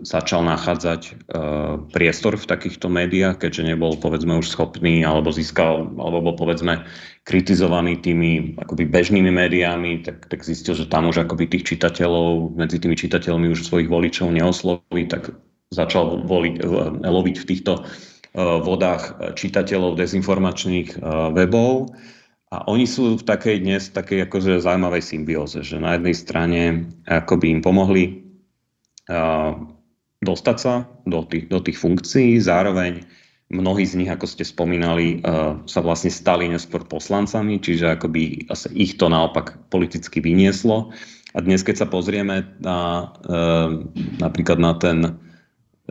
začal 0.08 0.48
nachádzať 0.48 1.02
uh, 1.04 1.84
priestor 1.92 2.40
v 2.40 2.48
takýchto 2.48 2.88
médiách, 2.88 3.44
keďže 3.44 3.76
nebol 3.76 4.00
povedzme 4.00 4.40
už 4.40 4.56
schopný 4.56 5.04
alebo 5.04 5.36
získal, 5.36 5.84
alebo 6.00 6.32
bol 6.32 6.36
povedzme 6.40 6.88
kritizovaný 7.28 8.00
tými 8.00 8.56
akoby 8.56 8.88
bežnými 8.88 9.28
médiami, 9.28 10.00
tak, 10.08 10.32
tak 10.32 10.48
zistil, 10.48 10.80
že 10.80 10.88
tam 10.88 11.12
už 11.12 11.28
akoby 11.28 11.52
tých 11.52 11.76
čitateľov, 11.76 12.56
medzi 12.56 12.80
tými 12.80 12.96
čitateľmi 12.96 13.52
už 13.52 13.68
svojich 13.68 13.92
voličov 13.92 14.32
neosloví, 14.32 15.12
tak 15.12 15.36
začal 15.76 16.24
voliť, 16.24 16.64
loviť 17.04 17.36
v 17.44 17.48
týchto 17.52 17.84
uh, 17.84 18.64
vodách 18.64 19.36
čitateľov 19.36 20.00
dezinformačných 20.00 21.04
webov. 21.36 21.92
A 22.50 22.66
oni 22.66 22.88
sú 22.88 23.20
v 23.20 23.28
takej 23.28 23.62
dnes 23.62 23.92
takej 23.92 24.26
akože 24.26 24.64
zaujímavej 24.64 25.04
symbióze, 25.04 25.62
že 25.62 25.78
na 25.78 26.00
jednej 26.00 26.16
strane 26.16 26.62
akoby 27.06 27.60
im 27.60 27.62
pomohli 27.62 28.29
dostať 30.22 30.58
sa 30.62 30.86
do 31.10 31.26
tých, 31.26 31.50
do 31.50 31.60
tých 31.60 31.82
funkcií. 31.82 32.38
Zároveň 32.38 33.02
mnohí 33.50 33.82
z 33.82 33.98
nich, 33.98 34.12
ako 34.14 34.30
ste 34.30 34.46
spomínali, 34.46 35.26
sa 35.66 35.82
vlastne 35.82 36.14
stali 36.14 36.46
neskôr 36.46 36.86
poslancami, 36.86 37.58
čiže 37.58 37.98
akoby 37.98 38.46
ich 38.78 39.02
to 39.02 39.10
naopak 39.10 39.58
politicky 39.74 40.22
vynieslo. 40.22 40.94
A 41.34 41.42
dnes, 41.42 41.66
keď 41.66 41.86
sa 41.86 41.88
pozrieme 41.90 42.46
na, 42.62 43.10
napríklad 44.22 44.62
na 44.62 44.74
ten 44.78 45.18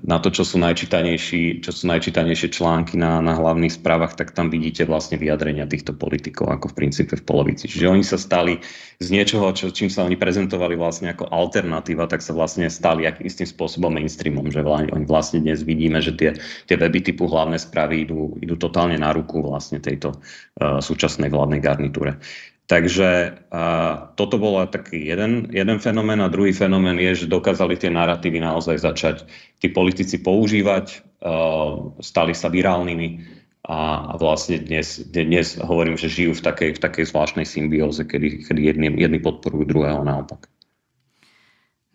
na 0.04 0.18
to, 0.22 0.30
čo 0.30 0.46
sú 0.46 0.60
najčítanejší, 0.62 1.64
čo 1.64 1.70
sú 1.74 1.88
najčítanejšie 1.90 2.54
články 2.54 2.94
na, 2.98 3.18
na 3.18 3.34
hlavných 3.34 3.74
správach, 3.74 4.14
tak 4.14 4.36
tam 4.36 4.50
vidíte 4.52 4.86
vlastne 4.86 5.18
vyjadrenia 5.18 5.66
týchto 5.66 5.96
politikov 5.96 6.50
ako 6.54 6.70
v 6.70 6.76
princípe 6.84 7.14
v 7.18 7.24
polovici. 7.26 7.66
Čiže 7.66 7.90
oni 7.90 8.04
sa 8.04 8.18
stali 8.20 8.62
z 8.98 9.08
niečoho, 9.08 9.50
čo, 9.54 9.70
čím 9.70 9.90
sa 9.90 10.04
oni 10.06 10.18
prezentovali 10.18 10.78
vlastne 10.78 11.14
ako 11.14 11.30
alternatíva, 11.30 12.10
tak 12.10 12.22
sa 12.22 12.34
vlastne 12.34 12.70
stali 12.70 13.06
akým 13.06 13.26
istým 13.26 13.48
spôsobom 13.48 13.94
mainstreamom, 13.94 14.50
že 14.50 14.62
oni 14.66 15.06
vlastne 15.06 15.42
dnes 15.42 15.62
vidíme, 15.62 15.98
že 15.98 16.14
tie, 16.14 16.30
tie 16.66 16.76
weby 16.78 17.02
typu 17.02 17.26
hlavné 17.30 17.58
správy 17.58 18.06
idú, 18.06 18.36
idú 18.42 18.54
totálne 18.58 18.98
na 18.98 19.10
ruku 19.14 19.40
vlastne 19.42 19.78
tejto 19.82 20.18
uh, 20.18 20.78
súčasnej 20.82 21.32
vládnej 21.32 21.62
garnitúre. 21.62 22.18
Takže 22.68 23.08
uh, 23.48 24.12
toto 24.12 24.36
bol 24.36 24.60
taký 24.68 25.08
jeden, 25.08 25.48
jeden 25.48 25.80
fenomén 25.80 26.20
a 26.20 26.28
druhý 26.28 26.52
fenomén 26.52 27.00
je, 27.00 27.24
že 27.24 27.32
dokázali 27.32 27.80
tie 27.80 27.88
narratívy 27.88 28.44
naozaj 28.44 28.84
začať 28.84 29.16
tí 29.56 29.72
politici 29.72 30.20
používať, 30.20 31.00
uh, 31.24 31.96
stali 32.04 32.36
sa 32.36 32.52
virálnymi 32.52 33.24
a, 33.64 34.12
a 34.12 34.14
vlastne 34.20 34.60
dnes, 34.60 35.00
dnes 35.00 35.56
hovorím, 35.56 35.96
že 35.96 36.12
žijú 36.12 36.36
v 36.36 36.44
takej, 36.44 36.70
v 36.76 36.82
takej 36.84 37.04
zvláštnej 37.08 37.48
symbióze, 37.48 38.04
kedy, 38.04 38.44
kedy 38.44 38.60
jedni, 38.60 38.88
jedni 39.00 39.20
podporujú 39.24 39.64
druhého 39.64 40.04
naopak. 40.04 40.52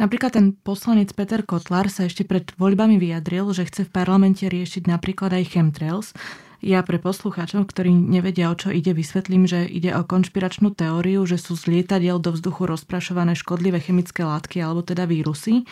Napríklad 0.01 0.33
ten 0.33 0.57
poslanec 0.57 1.13
Peter 1.13 1.45
Kotlar 1.45 1.85
sa 1.85 2.09
ešte 2.09 2.25
pred 2.25 2.49
voľbami 2.57 2.97
vyjadril, 2.97 3.53
že 3.53 3.69
chce 3.69 3.85
v 3.85 3.93
parlamente 3.93 4.41
riešiť 4.41 4.89
napríklad 4.89 5.37
aj 5.37 5.53
chemtrails, 5.53 6.17
ja 6.63 6.79
pre 6.81 6.95
poslucháčov, 6.95 7.67
ktorí 7.67 7.91
nevedia, 7.91 8.47
o 8.47 8.55
čo 8.55 8.71
ide, 8.71 8.95
vysvetlím, 8.95 9.43
že 9.43 9.67
ide 9.67 9.91
o 9.91 10.07
konšpiračnú 10.07 10.71
teóriu, 10.71 11.27
že 11.27 11.35
sú 11.35 11.59
z 11.59 11.67
lietadiel 11.67 12.23
do 12.23 12.31
vzduchu 12.31 12.63
rozprašované 12.63 13.35
škodlivé 13.35 13.83
chemické 13.83 14.23
látky 14.23 14.63
alebo 14.63 14.79
teda 14.79 15.03
vírusy. 15.03 15.67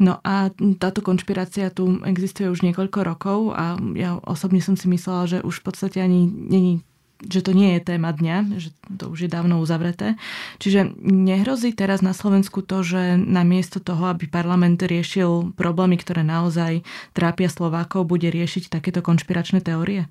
No 0.00 0.22
a 0.24 0.48
táto 0.80 1.04
konšpirácia 1.04 1.68
tu 1.68 2.00
existuje 2.06 2.48
už 2.48 2.64
niekoľko 2.64 2.98
rokov 3.04 3.38
a 3.52 3.76
ja 3.98 4.16
osobne 4.24 4.62
som 4.64 4.78
si 4.78 4.88
myslela, 4.88 5.28
že 5.28 5.38
už 5.44 5.60
v 5.60 5.64
podstate 5.68 5.98
ani 6.00 6.30
není 6.30 6.80
že 7.26 7.40
to 7.42 7.54
nie 7.54 7.78
je 7.78 7.80
téma 7.94 8.10
dňa, 8.10 8.36
že 8.58 8.74
to 8.98 9.10
už 9.10 9.26
je 9.26 9.30
dávno 9.30 9.62
uzavreté. 9.62 10.18
Čiže 10.58 10.94
nehrozí 11.02 11.70
teraz 11.70 12.02
na 12.02 12.10
Slovensku 12.14 12.66
to, 12.66 12.82
že 12.82 13.14
namiesto 13.18 13.78
toho, 13.78 14.10
aby 14.10 14.26
parlament 14.26 14.82
riešil 14.82 15.54
problémy, 15.54 15.98
ktoré 15.98 16.26
naozaj 16.26 16.82
trápia 17.14 17.46
Slovákov, 17.46 18.10
bude 18.10 18.26
riešiť 18.26 18.72
takéto 18.72 19.00
konšpiračné 19.04 19.62
teórie? 19.62 20.10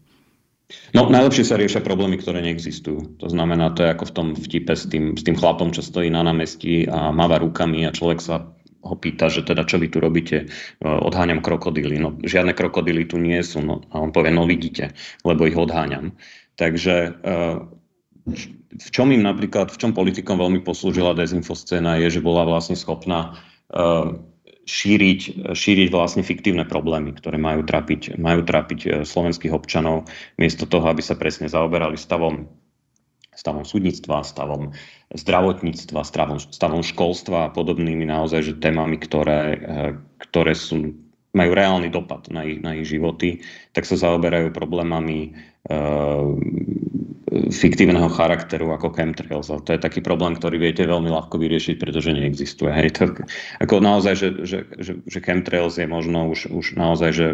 No, 0.95 1.11
najlepšie 1.11 1.43
sa 1.43 1.59
riešia 1.59 1.83
problémy, 1.83 2.15
ktoré 2.15 2.39
neexistujú. 2.39 3.19
To 3.19 3.27
znamená, 3.27 3.75
to 3.75 3.83
je 3.83 3.91
ako 3.91 4.07
v 4.07 4.15
tom 4.15 4.27
vtipe 4.39 4.71
s 4.71 4.87
tým, 4.87 5.19
s 5.19 5.27
tým 5.27 5.35
chlapom, 5.35 5.75
čo 5.75 5.83
stojí 5.83 6.07
na 6.07 6.23
námestí 6.23 6.87
a 6.87 7.11
máva 7.11 7.43
rukami 7.43 7.83
a 7.83 7.91
človek 7.91 8.23
sa 8.23 8.55
ho 8.81 8.95
pýta, 8.97 9.29
že 9.29 9.45
teda 9.45 9.67
čo 9.67 9.77
vy 9.77 9.93
tu 9.93 10.01
robíte, 10.01 10.49
odháňam 10.81 11.45
krokodíly. 11.45 12.01
No 12.01 12.17
žiadne 12.23 12.57
krokodíly 12.57 13.05
tu 13.05 13.21
nie 13.21 13.37
sú. 13.45 13.61
No, 13.61 13.85
a 13.93 14.01
on 14.01 14.09
povie, 14.09 14.33
no 14.33 14.49
vidíte, 14.49 14.97
lebo 15.21 15.45
ich 15.45 15.53
odháňam. 15.53 16.17
Takže 16.61 17.17
eh, 17.17 17.57
v 18.77 18.89
čom 18.93 19.09
im 19.09 19.25
napríklad, 19.25 19.73
v 19.73 19.79
čom 19.81 19.97
politikom 19.97 20.37
veľmi 20.37 20.61
poslúžila 20.61 21.17
dezinfoscéna 21.17 21.97
je, 22.05 22.21
že 22.21 22.21
bola 22.21 22.45
vlastne 22.45 22.77
schopná 22.77 23.41
eh, 23.73 24.13
šíriť, 24.69 25.49
šíriť 25.57 25.89
vlastne 25.89 26.21
fiktívne 26.21 26.69
problémy, 26.69 27.17
ktoré 27.17 27.41
majú 27.41 27.65
trapiť, 27.65 28.21
majú 28.21 28.45
trapiť 28.45 28.79
eh, 28.85 28.91
slovenských 29.01 29.49
občanov, 29.49 30.05
miesto 30.37 30.69
toho, 30.69 30.85
aby 30.85 31.01
sa 31.01 31.17
presne 31.17 31.49
zaoberali 31.49 31.97
stavom, 31.97 32.45
stavom 33.33 33.65
súdnictva, 33.65 34.21
stavom 34.21 34.77
zdravotníctva, 35.17 36.05
stavom, 36.05 36.37
stavom 36.37 36.85
školstva 36.85 37.49
a 37.49 37.53
podobnými 37.57 38.05
naozaj 38.05 38.53
že 38.53 38.61
témami, 38.61 39.01
ktoré, 39.01 39.57
ktoré 40.21 40.53
sú 40.53 40.93
majú 41.31 41.51
reálny 41.55 41.87
dopad 41.87 42.27
na 42.27 42.43
ich, 42.43 42.59
na 42.59 42.75
ich 42.75 42.87
životy, 42.87 43.39
tak 43.71 43.87
sa 43.87 43.95
zaoberajú 43.95 44.51
problémami 44.51 45.31
uh, 45.71 46.35
fiktívneho 47.31 48.11
charakteru 48.11 48.75
ako 48.75 48.91
chemtrails. 48.91 49.47
A 49.47 49.63
to 49.63 49.71
je 49.71 49.79
taký 49.79 50.03
problém, 50.03 50.35
ktorý 50.35 50.59
viete 50.59 50.83
veľmi 50.83 51.07
ľahko 51.07 51.39
vyriešiť, 51.39 51.79
pretože 51.79 52.11
neexistuje. 52.11 52.67
Hej. 52.67 52.99
To, 52.99 53.15
ako 53.63 53.79
naozaj, 53.79 54.13
že, 54.19 54.29
že, 54.43 54.59
že, 54.75 54.93
že 55.07 55.19
chemtrails 55.23 55.79
je 55.79 55.87
možno 55.87 56.27
už, 56.27 56.51
už 56.51 56.75
naozaj, 56.75 57.09
že 57.15 57.27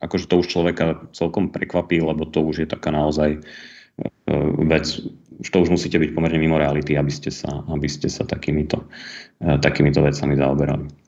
akože 0.00 0.24
to 0.32 0.34
už 0.40 0.46
človeka 0.48 0.84
celkom 1.12 1.52
prekvapí, 1.52 2.00
lebo 2.00 2.24
to 2.24 2.40
už 2.40 2.64
je 2.64 2.68
taká 2.68 2.88
naozaj 2.88 3.36
uh, 3.36 4.48
vec, 4.64 4.88
už 5.44 5.48
to 5.52 5.58
už 5.60 5.68
musíte 5.68 6.00
byť 6.00 6.16
pomerne 6.16 6.40
mimo 6.40 6.56
reality, 6.56 6.96
aby 6.96 7.12
ste 7.12 7.28
sa, 7.28 7.60
aby 7.68 7.88
ste 7.92 8.08
sa 8.08 8.24
takýmito, 8.24 8.88
uh, 9.44 9.60
takýmito 9.60 10.00
vecami 10.00 10.40
zaoberali. 10.40 11.01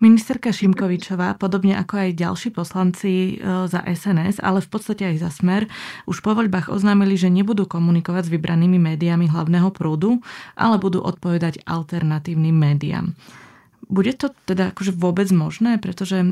Ministerka 0.00 0.48
Šimkovičová, 0.48 1.36
podobne 1.36 1.76
ako 1.76 2.00
aj 2.00 2.16
ďalší 2.16 2.48
poslanci 2.56 3.36
e, 3.36 3.68
za 3.68 3.84
SNS, 3.84 4.40
ale 4.40 4.64
v 4.64 4.68
podstate 4.72 5.04
aj 5.04 5.16
za 5.20 5.28
Smer, 5.28 5.68
už 6.08 6.24
po 6.24 6.32
voľbách 6.32 6.72
oznámili, 6.72 7.20
že 7.20 7.28
nebudú 7.28 7.68
komunikovať 7.68 8.26
s 8.26 8.32
vybranými 8.32 8.80
médiami 8.80 9.28
hlavného 9.28 9.68
prúdu, 9.76 10.24
ale 10.56 10.80
budú 10.80 11.04
odpovedať 11.04 11.60
alternatívnym 11.68 12.56
médiám. 12.56 13.12
Bude 13.90 14.14
to 14.14 14.30
teda 14.46 14.70
akože 14.70 14.94
vôbec 14.94 15.26
možné? 15.34 15.82
Pretože 15.82 16.22
e, 16.22 16.26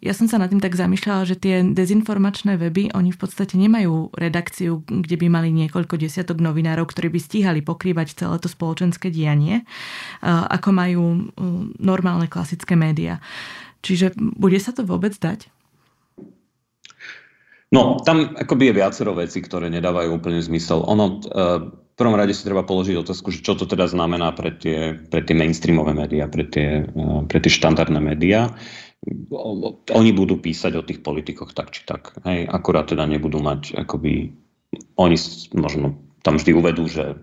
ja 0.00 0.16
som 0.16 0.32
sa 0.32 0.40
nad 0.40 0.48
tým 0.48 0.64
tak 0.64 0.72
zamýšľala, 0.72 1.28
že 1.28 1.36
tie 1.36 1.60
dezinformačné 1.60 2.56
weby, 2.56 2.96
oni 2.96 3.12
v 3.12 3.20
podstate 3.20 3.60
nemajú 3.60 4.16
redakciu, 4.16 4.80
kde 4.88 5.20
by 5.20 5.26
mali 5.28 5.52
niekoľko 5.52 6.00
desiatok 6.00 6.40
novinárov, 6.40 6.88
ktorí 6.88 7.12
by 7.12 7.20
stíhali 7.20 7.60
pokrývať 7.60 8.16
celé 8.16 8.40
to 8.40 8.48
spoločenské 8.48 9.12
dianie, 9.12 9.60
e, 9.60 9.64
ako 10.24 10.68
majú 10.72 11.04
e, 11.04 11.20
normálne 11.84 12.32
klasické 12.32 12.72
médiá. 12.80 13.20
Čiže 13.84 14.16
bude 14.16 14.56
sa 14.56 14.72
to 14.72 14.80
vôbec 14.88 15.12
dať? 15.12 15.52
No, 17.72 18.00
tam 18.00 18.36
akoby 18.36 18.72
je 18.72 18.78
viacero 18.80 19.12
vecí, 19.16 19.44
ktoré 19.44 19.68
nedávajú 19.68 20.16
úplne 20.16 20.40
zmysel. 20.40 20.84
Ono, 20.84 21.20
v 21.92 22.00
prvom 22.00 22.16
rade 22.16 22.32
si 22.32 22.42
treba 22.42 22.64
položiť 22.64 22.96
otázku, 23.04 23.28
že 23.28 23.44
čo 23.44 23.52
to 23.52 23.68
teda 23.68 23.84
znamená 23.84 24.32
pre 24.32 24.56
tie, 24.56 24.96
pre 24.96 25.20
tie 25.20 25.36
mainstreamové 25.36 25.92
médiá, 25.92 26.24
pre 26.24 26.48
tie, 26.48 26.88
pre 27.28 27.38
tie 27.38 27.52
štandardné 27.52 28.00
médiá. 28.00 28.48
Oni 29.92 30.10
budú 30.14 30.40
písať 30.40 30.72
o 30.78 30.86
tých 30.86 31.04
politikoch 31.04 31.52
tak 31.52 31.74
či 31.74 31.84
tak. 31.84 32.16
Hej, 32.24 32.48
akurát 32.48 32.88
teda 32.88 33.04
nebudú 33.04 33.44
mať 33.44 33.76
akoby 33.76 34.32
oni 34.96 35.16
možno 35.52 36.00
tam 36.22 36.38
vždy 36.38 36.52
uvedú, 36.54 36.88
že 36.88 37.18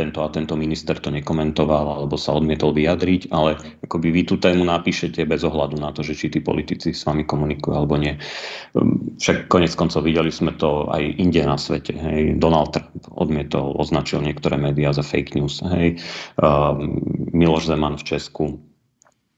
tento 0.00 0.24
a 0.24 0.32
tento 0.32 0.56
minister 0.56 0.96
to 0.96 1.12
nekomentoval 1.12 2.00
alebo 2.00 2.16
sa 2.16 2.32
odmietol 2.32 2.72
vyjadriť, 2.72 3.28
ale 3.28 3.60
akoby 3.84 4.08
vy 4.08 4.22
tú 4.24 4.40
tému 4.40 4.64
napíšete 4.64 5.28
bez 5.28 5.44
ohľadu 5.44 5.76
na 5.76 5.92
to, 5.92 6.00
že 6.00 6.16
či 6.16 6.32
tí 6.32 6.40
politici 6.40 6.96
s 6.96 7.04
vami 7.04 7.28
komunikujú 7.28 7.76
alebo 7.76 8.00
nie. 8.00 8.16
Ehm, 8.16 9.20
však 9.20 9.52
konec 9.52 9.76
koncov 9.76 10.08
videli 10.08 10.32
sme 10.32 10.56
to 10.56 10.88
aj 10.88 11.04
inde 11.20 11.44
na 11.44 11.60
svete. 11.60 11.92
Hej. 11.92 12.40
Donald 12.40 12.72
Trump 12.72 12.96
odmietol, 13.12 13.76
označil 13.76 14.24
niektoré 14.24 14.56
médiá 14.56 14.96
za 14.96 15.04
fake 15.04 15.36
news. 15.36 15.60
Hej. 15.60 16.00
Um, 16.40 16.96
Miloš 17.36 17.68
Zeman 17.68 18.00
v 18.00 18.06
Česku 18.08 18.56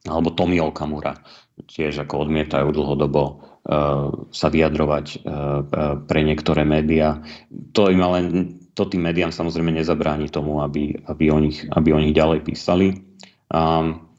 alebo 0.07 0.35
Tomi 0.35 0.59
Okamura 0.62 1.18
tiež 1.62 2.07
ako 2.07 2.27
odmietajú 2.27 2.75
dlhodobo 2.75 3.22
uh, 3.22 4.11
sa 4.35 4.48
vyjadrovať 4.51 5.22
pre 6.11 6.20
niektoré 6.27 6.66
médiá. 6.66 7.22
To 7.77 7.87
im 7.87 8.03
ale 8.03 8.18
to 8.73 8.89
tým 8.89 9.05
médiám 9.05 9.33
samozrejme 9.33 9.73
nezabráni 9.73 10.33
tomu, 10.33 10.65
aby, 10.65 10.97
aby, 11.05 11.29
o, 11.29 11.39
nich, 11.39 11.65
aby 11.69 11.93
o 11.93 12.01
nich 12.01 12.17
ďalej 12.17 12.41
písali. 12.45 13.05
Um, 13.53 14.13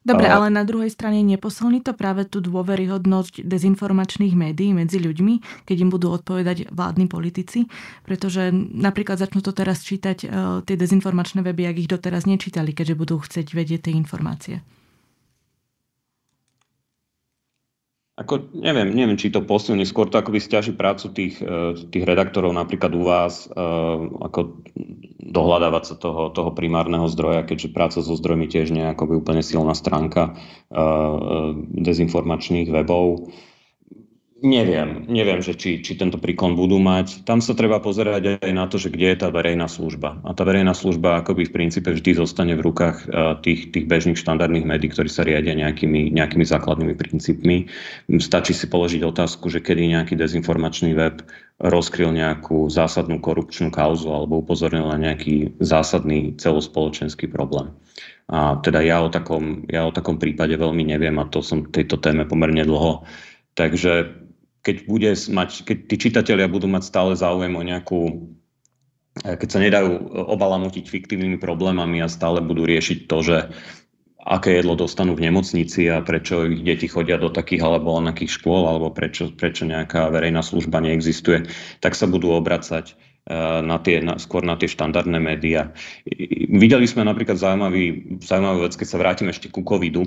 Dobre, 0.00 0.32
ale 0.32 0.48
na 0.48 0.64
druhej 0.64 0.88
strane 0.88 1.20
neposilní 1.20 1.84
to 1.84 1.92
práve 1.92 2.24
tú 2.24 2.40
dôveryhodnosť 2.40 3.44
dezinformačných 3.44 4.32
médií 4.32 4.72
medzi 4.72 4.96
ľuďmi, 4.96 5.64
keď 5.68 5.76
im 5.76 5.92
budú 5.92 6.08
odpovedať 6.16 6.72
vládni 6.72 7.04
politici, 7.04 7.68
pretože 8.08 8.48
napríklad 8.56 9.20
začnú 9.20 9.44
to 9.44 9.52
teraz 9.52 9.84
čítať 9.84 10.18
uh, 10.24 10.28
tie 10.64 10.80
dezinformačné 10.80 11.44
weby, 11.44 11.68
ak 11.68 11.76
ich 11.84 11.92
doteraz 11.92 12.24
nečítali, 12.24 12.72
keďže 12.72 12.96
budú 12.96 13.20
chcieť 13.20 13.52
vedieť 13.52 13.92
tie 13.92 13.94
informácie. 13.94 14.64
Ako, 18.20 18.52
neviem, 18.52 18.92
neviem, 18.92 19.16
či 19.16 19.32
to 19.32 19.40
posilní, 19.40 19.88
skôr 19.88 20.04
to 20.12 20.20
akoby 20.20 20.44
stiaží 20.44 20.76
prácu 20.76 21.08
tých, 21.08 21.40
e, 21.40 21.72
tých 21.88 22.04
redaktorov 22.04 22.52
napríklad 22.52 22.92
u 22.92 23.08
vás, 23.08 23.48
e, 23.48 23.64
ako 24.20 24.60
dohľadávať 25.24 25.84
sa 25.88 25.94
toho, 25.96 26.28
toho 26.28 26.52
primárneho 26.52 27.08
zdroja, 27.08 27.48
keďže 27.48 27.72
práca 27.72 27.98
so 28.04 28.12
zdrojmi 28.12 28.44
tiež 28.44 28.76
nie 28.76 28.84
je 28.84 28.92
akoby 28.92 29.24
úplne 29.24 29.40
silná 29.40 29.72
stránka 29.72 30.36
e, 30.68 30.76
dezinformačných 31.80 32.68
webov. 32.68 33.32
Neviem, 34.40 35.04
neviem, 35.04 35.44
že 35.44 35.52
či, 35.52 35.84
či 35.84 36.00
tento 36.00 36.16
príklon 36.16 36.56
budú 36.56 36.80
mať. 36.80 37.28
Tam 37.28 37.44
sa 37.44 37.52
treba 37.52 37.76
pozerať 37.76 38.40
aj 38.40 38.52
na 38.56 38.64
to, 38.72 38.80
že 38.80 38.88
kde 38.88 39.12
je 39.12 39.18
tá 39.20 39.28
verejná 39.28 39.68
služba. 39.68 40.16
A 40.24 40.32
tá 40.32 40.48
verejná 40.48 40.72
služba 40.72 41.20
akoby 41.20 41.44
v 41.44 41.54
princípe 41.60 41.92
vždy 41.92 42.16
zostane 42.16 42.56
v 42.56 42.64
rukách 42.64 42.96
eh, 43.04 43.36
tých, 43.44 43.68
tých 43.68 43.84
bežných 43.84 44.16
štandardných 44.16 44.64
médií, 44.64 44.88
ktorí 44.88 45.12
sa 45.12 45.28
riadia 45.28 45.52
nejakými, 45.52 46.16
nejakými 46.16 46.44
základnými 46.48 46.96
princípmi. 46.96 47.68
Stačí 48.16 48.56
si 48.56 48.64
položiť 48.64 49.04
otázku, 49.04 49.52
že 49.52 49.60
kedy 49.60 49.92
nejaký 49.92 50.16
dezinformačný 50.16 50.96
web 50.96 51.20
rozkryl 51.60 52.08
nejakú 52.08 52.72
zásadnú 52.72 53.20
korupčnú 53.20 53.68
kauzu 53.68 54.08
alebo 54.08 54.40
upozornil 54.40 54.88
na 54.88 54.96
nejaký 54.96 55.60
zásadný 55.60 56.40
celospoločenský 56.40 57.28
problém. 57.28 57.76
A 58.32 58.56
teda 58.64 58.80
ja 58.80 59.04
o 59.04 59.12
takom, 59.12 59.68
ja 59.68 59.84
o 59.84 59.92
takom 59.92 60.16
prípade 60.16 60.56
veľmi 60.56 60.96
neviem 60.96 61.20
a 61.20 61.28
to 61.28 61.44
som 61.44 61.68
tejto 61.68 62.00
téme 62.00 62.24
pomerne 62.24 62.64
dlho. 62.64 63.04
Takže 63.52 64.20
keď, 64.60 64.76
bude 64.84 65.10
mať, 65.16 65.64
keď 65.64 65.76
tí 65.88 65.96
čitatelia 65.96 66.48
budú 66.48 66.68
mať 66.68 66.84
stále 66.84 67.12
záujem 67.16 67.52
o 67.56 67.62
nejakú 67.64 68.00
eh, 69.24 69.36
keď 69.36 69.48
sa 69.48 69.60
nedajú 69.60 69.90
eh, 69.96 70.00
obalamutiť 70.36 70.84
fiktívnymi 70.88 71.40
problémami 71.40 72.04
a 72.04 72.12
stále 72.12 72.44
budú 72.44 72.68
riešiť 72.68 72.98
to, 73.08 73.18
že 73.24 73.36
aké 74.20 74.60
jedlo 74.60 74.76
dostanú 74.76 75.16
v 75.16 75.32
nemocnici 75.32 75.88
a 75.88 76.04
prečo 76.04 76.44
ich 76.44 76.60
deti 76.60 76.84
chodia 76.92 77.16
do 77.16 77.32
takých 77.32 77.64
alebo 77.64 77.96
onakých 77.96 78.36
škôl, 78.36 78.68
alebo 78.68 78.92
prečo, 78.92 79.32
prečo 79.32 79.64
nejaká 79.64 80.12
verejná 80.12 80.44
služba 80.44 80.84
neexistuje, 80.84 81.48
tak 81.80 81.96
sa 81.96 82.04
budú 82.04 82.36
obracať 82.36 82.92
eh, 82.92 83.60
na 83.64 83.80
tie, 83.80 84.04
na, 84.04 84.20
skôr 84.20 84.44
na 84.44 84.60
tie 84.60 84.68
štandardné 84.68 85.16
médiá. 85.16 85.72
Videli 86.52 86.84
sme 86.84 87.08
napríklad 87.08 87.40
zaujímavý, 87.40 88.20
zaujímavú 88.20 88.68
vec, 88.68 88.76
keď 88.76 88.88
sa 88.92 89.00
vrátim 89.00 89.32
ešte 89.32 89.48
ku 89.48 89.64
covidu, 89.64 90.04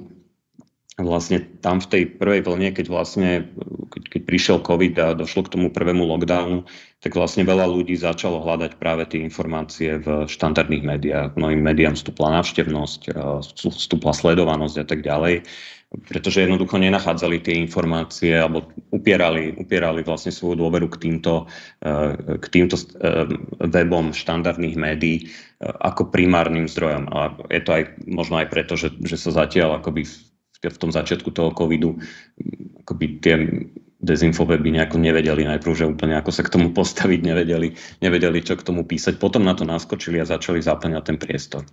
vlastne 1.01 1.41
tam 1.65 1.81
v 1.81 1.89
tej 1.89 2.03
prvej 2.21 2.45
vlne, 2.45 2.69
keď 2.69 2.85
vlastne 2.85 3.49
keď, 3.89 4.03
keď 4.13 4.21
prišiel 4.29 4.57
COVID 4.61 4.93
a 5.01 5.07
došlo 5.17 5.45
k 5.45 5.53
tomu 5.57 5.67
prvému 5.73 6.05
lockdownu, 6.05 6.69
tak 7.01 7.17
vlastne 7.17 7.43
veľa 7.43 7.65
ľudí 7.65 7.97
začalo 7.97 8.45
hľadať 8.45 8.77
práve 8.77 9.03
tie 9.09 9.25
informácie 9.25 9.97
v 9.99 10.29
štandardných 10.29 10.85
médiách. 10.85 11.29
Mnohým 11.33 11.65
médiám 11.65 11.97
vstúpla 11.97 12.41
návštevnosť, 12.41 13.09
vstúpla 13.57 14.13
sledovanosť 14.13 14.75
a 14.81 14.85
tak 14.85 15.01
ďalej, 15.01 15.43
pretože 16.09 16.41
jednoducho 16.41 16.81
nenachádzali 16.81 17.37
tie 17.41 17.57
informácie 17.57 18.33
alebo 18.33 18.65
upierali, 18.89 19.53
upierali 19.57 20.01
vlastne 20.01 20.33
svoju 20.33 20.57
dôveru 20.57 20.89
k 20.89 21.09
týmto, 21.09 21.45
e, 21.85 22.17
k 22.37 22.45
týmto 22.49 22.81
e, 22.81 22.83
webom 23.69 24.09
štandardných 24.09 24.73
médií 24.73 25.29
ako 25.63 26.09
primárnym 26.09 26.65
zdrojom. 26.65 27.07
A 27.13 27.37
je 27.53 27.61
to 27.61 27.71
aj 27.77 27.83
možno 28.09 28.41
aj 28.41 28.47
preto, 28.49 28.73
že, 28.73 28.91
že 29.05 29.15
sa 29.15 29.31
zatiaľ 29.45 29.79
akoby 29.79 30.32
v 30.69 30.81
tom 30.81 30.91
začiatku 30.93 31.31
toho 31.33 31.51
covidu 31.51 31.99
akoby 32.83 33.05
tie 33.23 33.35
dezinfoweby 34.03 34.67
nejako 34.75 34.99
nevedeli 34.99 35.47
najprv, 35.47 35.73
že 35.73 35.87
úplne 35.87 36.19
ako 36.19 36.31
sa 36.35 36.43
k 36.43 36.51
tomu 36.51 36.75
postaviť, 36.75 37.19
nevedeli, 37.23 37.71
nevedeli, 38.03 38.43
čo 38.43 38.59
k 38.59 38.67
tomu 38.67 38.83
písať. 38.83 39.15
Potom 39.15 39.47
na 39.47 39.55
to 39.55 39.63
naskočili 39.63 40.19
a 40.19 40.27
začali 40.27 40.59
zaplňať 40.59 41.03
ten 41.07 41.17
priestor. 41.17 41.63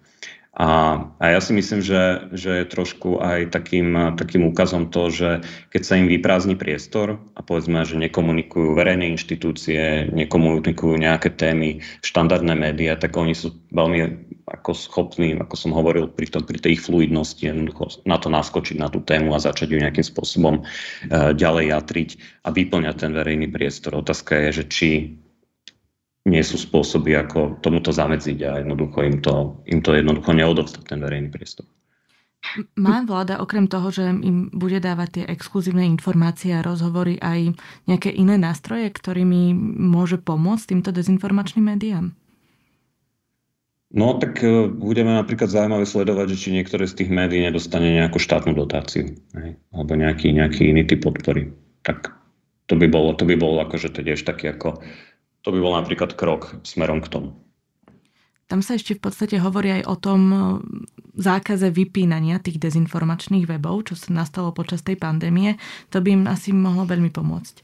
A, 0.50 0.98
a 1.22 1.24
ja 1.30 1.38
si 1.38 1.54
myslím, 1.54 1.78
že, 1.78 2.26
že 2.34 2.50
je 2.62 2.72
trošku 2.74 3.22
aj 3.22 3.54
takým, 3.54 4.18
takým 4.18 4.50
úkazom 4.50 4.90
to, 4.90 5.06
že 5.06 5.46
keď 5.70 5.82
sa 5.86 5.94
im 5.94 6.10
vyprázdni 6.10 6.58
priestor 6.58 7.22
a 7.38 7.40
povedzme, 7.40 7.86
že 7.86 7.94
nekomunikujú 7.94 8.74
verejné 8.74 9.14
inštitúcie, 9.14 10.10
nekomunikujú 10.10 10.98
nejaké 10.98 11.30
témy, 11.38 11.78
štandardné 12.02 12.58
médiá, 12.58 12.98
tak 12.98 13.14
oni 13.14 13.30
sú 13.30 13.54
veľmi 13.70 14.26
ako 14.50 14.74
schopní, 14.74 15.38
ako 15.38 15.54
som 15.54 15.70
hovoril, 15.70 16.10
pri, 16.10 16.26
tom, 16.26 16.42
pri 16.42 16.58
tej 16.58 16.74
ich 16.74 16.82
fluidnosti 16.82 17.38
jednoducho 17.38 18.02
na 18.02 18.18
to 18.18 18.26
naskočiť 18.26 18.82
na 18.82 18.90
tú 18.90 18.98
tému 19.06 19.30
a 19.30 19.38
začať 19.38 19.70
ju 19.70 19.78
nejakým 19.78 20.02
spôsobom 20.02 20.66
uh, 20.66 21.30
ďalej 21.30 21.70
jatriť 21.70 22.08
a 22.42 22.48
vyplňať 22.50 22.96
ten 22.98 23.12
verejný 23.14 23.46
priestor. 23.54 24.02
Otázka 24.02 24.50
je, 24.50 24.62
že 24.62 24.64
či 24.66 24.90
nie 26.28 26.44
sú 26.44 26.60
spôsoby, 26.60 27.16
ako 27.16 27.62
tomuto 27.64 27.92
zamedziť 27.92 28.38
a 28.44 28.50
jednoducho 28.60 28.98
im 29.08 29.16
to, 29.24 29.64
im 29.64 29.80
to 29.80 29.96
jednoducho 29.96 30.36
neodovzdať 30.36 30.84
ten 30.84 31.00
verejný 31.00 31.32
priestor. 31.32 31.64
Má 32.76 33.04
vláda 33.04 33.36
okrem 33.36 33.68
toho, 33.68 33.92
že 33.92 34.08
im 34.08 34.48
bude 34.48 34.80
dávať 34.80 35.08
tie 35.20 35.24
exkluzívne 35.28 35.84
informácie 35.84 36.56
a 36.56 36.64
rozhovory 36.64 37.20
aj 37.20 37.52
nejaké 37.84 38.10
iné 38.16 38.40
nástroje, 38.40 38.88
ktorými 38.88 39.52
môže 39.76 40.16
pomôcť 40.16 40.72
týmto 40.72 40.90
dezinformačným 40.90 41.68
médiám? 41.76 42.16
No 43.90 44.16
tak 44.22 44.40
e, 44.40 44.70
budeme 44.70 45.10
napríklad 45.18 45.50
zaujímavé 45.50 45.82
sledovať, 45.82 46.26
že 46.32 46.40
či 46.46 46.48
niektoré 46.54 46.86
z 46.86 47.04
tých 47.04 47.10
médií 47.10 47.42
nedostane 47.42 47.90
nejakú 47.90 48.22
štátnu 48.22 48.54
dotáciu 48.54 49.18
hej, 49.34 49.58
alebo 49.74 49.92
nejaký, 49.98 50.30
nejaký 50.30 50.70
iný 50.70 50.86
typ 50.86 51.02
podpory. 51.02 51.50
Tak 51.82 52.14
to 52.70 52.78
by 52.78 52.86
bolo, 52.86 53.18
to 53.18 53.26
by 53.26 53.34
bolo 53.34 53.58
akože 53.66 53.90
tiež 53.90 54.22
taký 54.22 54.54
ako 54.54 54.78
to 55.40 55.48
by 55.52 55.58
bol 55.60 55.72
napríklad 55.76 56.16
krok 56.16 56.60
smerom 56.62 57.00
k 57.00 57.08
tomu. 57.08 57.32
Tam 58.50 58.66
sa 58.66 58.74
ešte 58.74 58.98
v 58.98 59.06
podstate 59.06 59.38
hovorí 59.38 59.70
aj 59.70 59.82
o 59.86 59.94
tom 59.94 60.20
e, 60.26 60.38
zákaze 61.14 61.70
vypínania 61.70 62.42
tých 62.42 62.58
dezinformačných 62.58 63.46
webov, 63.46 63.86
čo 63.86 63.94
sa 63.94 64.10
nastalo 64.10 64.50
počas 64.50 64.82
tej 64.82 64.98
pandémie. 64.98 65.54
To 65.94 66.02
by 66.02 66.18
im 66.18 66.24
asi 66.26 66.50
mohlo 66.50 66.82
veľmi 66.82 67.14
pomôcť. 67.14 67.62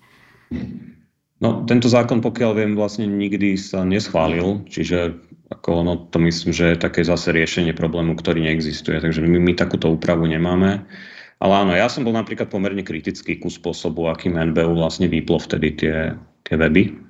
No, 1.42 1.66
tento 1.66 1.90
zákon, 1.90 2.22
pokiaľ 2.22 2.50
viem, 2.54 2.72
vlastne 2.78 3.10
nikdy 3.10 3.58
sa 3.58 3.82
neschválil, 3.82 4.62
čiže 4.70 5.18
ako 5.50 5.68
ono, 5.82 5.92
to 6.06 6.22
myslím, 6.22 6.54
že 6.54 6.78
je 6.78 6.78
také 6.78 7.02
zase 7.02 7.34
riešenie 7.34 7.74
problému, 7.74 8.14
ktorý 8.14 8.46
neexistuje. 8.46 9.02
Takže 9.02 9.26
my, 9.26 9.42
my 9.42 9.52
takúto 9.58 9.90
úpravu 9.90 10.30
nemáme. 10.30 10.86
Ale 11.42 11.52
áno, 11.66 11.74
ja 11.74 11.90
som 11.90 12.06
bol 12.06 12.14
napríklad 12.14 12.46
pomerne 12.46 12.86
kritický 12.86 13.42
ku 13.42 13.50
spôsobu, 13.50 14.06
akým 14.06 14.38
NBU 14.38 14.78
vlastne 14.78 15.10
vyplo 15.10 15.42
vtedy 15.42 15.74
tie, 15.74 16.14
tie 16.46 16.54
weby 16.54 17.05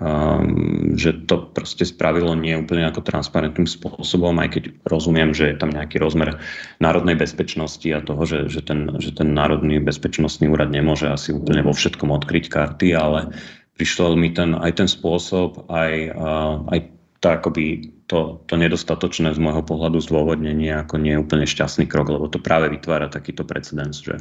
um, 0.00 0.92
že 0.96 1.24
to 1.24 1.48
proste 1.52 1.88
spravilo 1.88 2.36
nie 2.36 2.56
úplne 2.56 2.84
ako 2.84 3.00
transparentným 3.00 3.68
spôsobom, 3.68 4.36
aj 4.40 4.48
keď 4.52 4.64
rozumiem, 4.84 5.32
že 5.32 5.52
je 5.52 5.56
tam 5.56 5.72
nejaký 5.72 5.96
rozmer 5.96 6.36
národnej 6.80 7.16
bezpečnosti 7.16 7.88
a 7.88 8.04
toho, 8.04 8.22
že, 8.28 8.52
že, 8.52 8.60
ten, 8.60 8.92
že 9.00 9.16
ten 9.16 9.32
Národný 9.32 9.80
bezpečnostný 9.80 10.52
úrad 10.52 10.68
nemôže 10.68 11.08
asi 11.08 11.32
úplne 11.32 11.64
vo 11.64 11.72
všetkom 11.72 12.12
odkryť 12.12 12.44
karty, 12.52 12.92
ale 12.92 13.32
prišlo 13.76 14.16
mi 14.16 14.32
ten, 14.32 14.52
aj 14.56 14.84
ten 14.84 14.88
spôsob, 14.88 15.68
aj, 15.68 15.92
uh, 16.12 16.54
aj 16.72 16.78
tá, 17.20 17.40
akoby 17.40 17.96
to, 18.06 18.44
to 18.46 18.54
nedostatočné 18.54 19.32
z 19.34 19.40
môjho 19.42 19.64
pohľadu 19.64 19.98
zdôvodnenie 19.98 20.70
ako 20.76 21.00
nie 21.00 21.16
je 21.16 21.22
úplne 21.24 21.48
šťastný 21.48 21.88
krok, 21.88 22.12
lebo 22.12 22.28
to 22.28 22.38
práve 22.38 22.70
vytvára 22.70 23.08
takýto 23.08 23.42
precedens, 23.42 24.04
že 24.04 24.20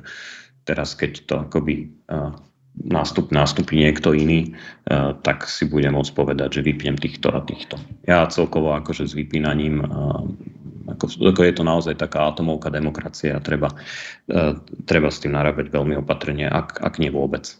teraz 0.65 0.97
keď 0.97 1.11
to 1.27 1.33
akoby 1.45 1.91
uh, 2.09 2.33
nástup, 2.83 3.31
nástupí 3.31 3.79
niekto 3.79 4.11
iný, 4.11 4.51
uh, 4.51 5.15
tak 5.23 5.47
si 5.47 5.63
budem 5.65 5.95
môcť 5.95 6.11
povedať, 6.11 6.59
že 6.59 6.65
vypnem 6.67 6.99
týchto 6.99 7.31
a 7.31 7.39
týchto. 7.39 7.79
Ja 8.03 8.27
celkovo 8.27 8.75
akože 8.75 9.07
s 9.07 9.13
vypínaním 9.15 9.79
uh, 9.83 10.27
ako, 10.85 11.09
ako 11.33 11.41
je 11.41 11.53
to 11.55 11.63
naozaj 11.65 11.95
taká 11.97 12.29
atomovka 12.29 12.69
demokracie 12.69 13.33
a 13.33 13.41
treba, 13.41 13.73
uh, 13.73 14.59
treba 14.85 15.09
s 15.09 15.23
tým 15.23 15.33
narábať 15.33 15.71
veľmi 15.71 15.95
opatrne, 15.97 16.45
ak, 16.45 16.83
ak 16.83 16.99
nie 16.99 17.09
vôbec. 17.09 17.57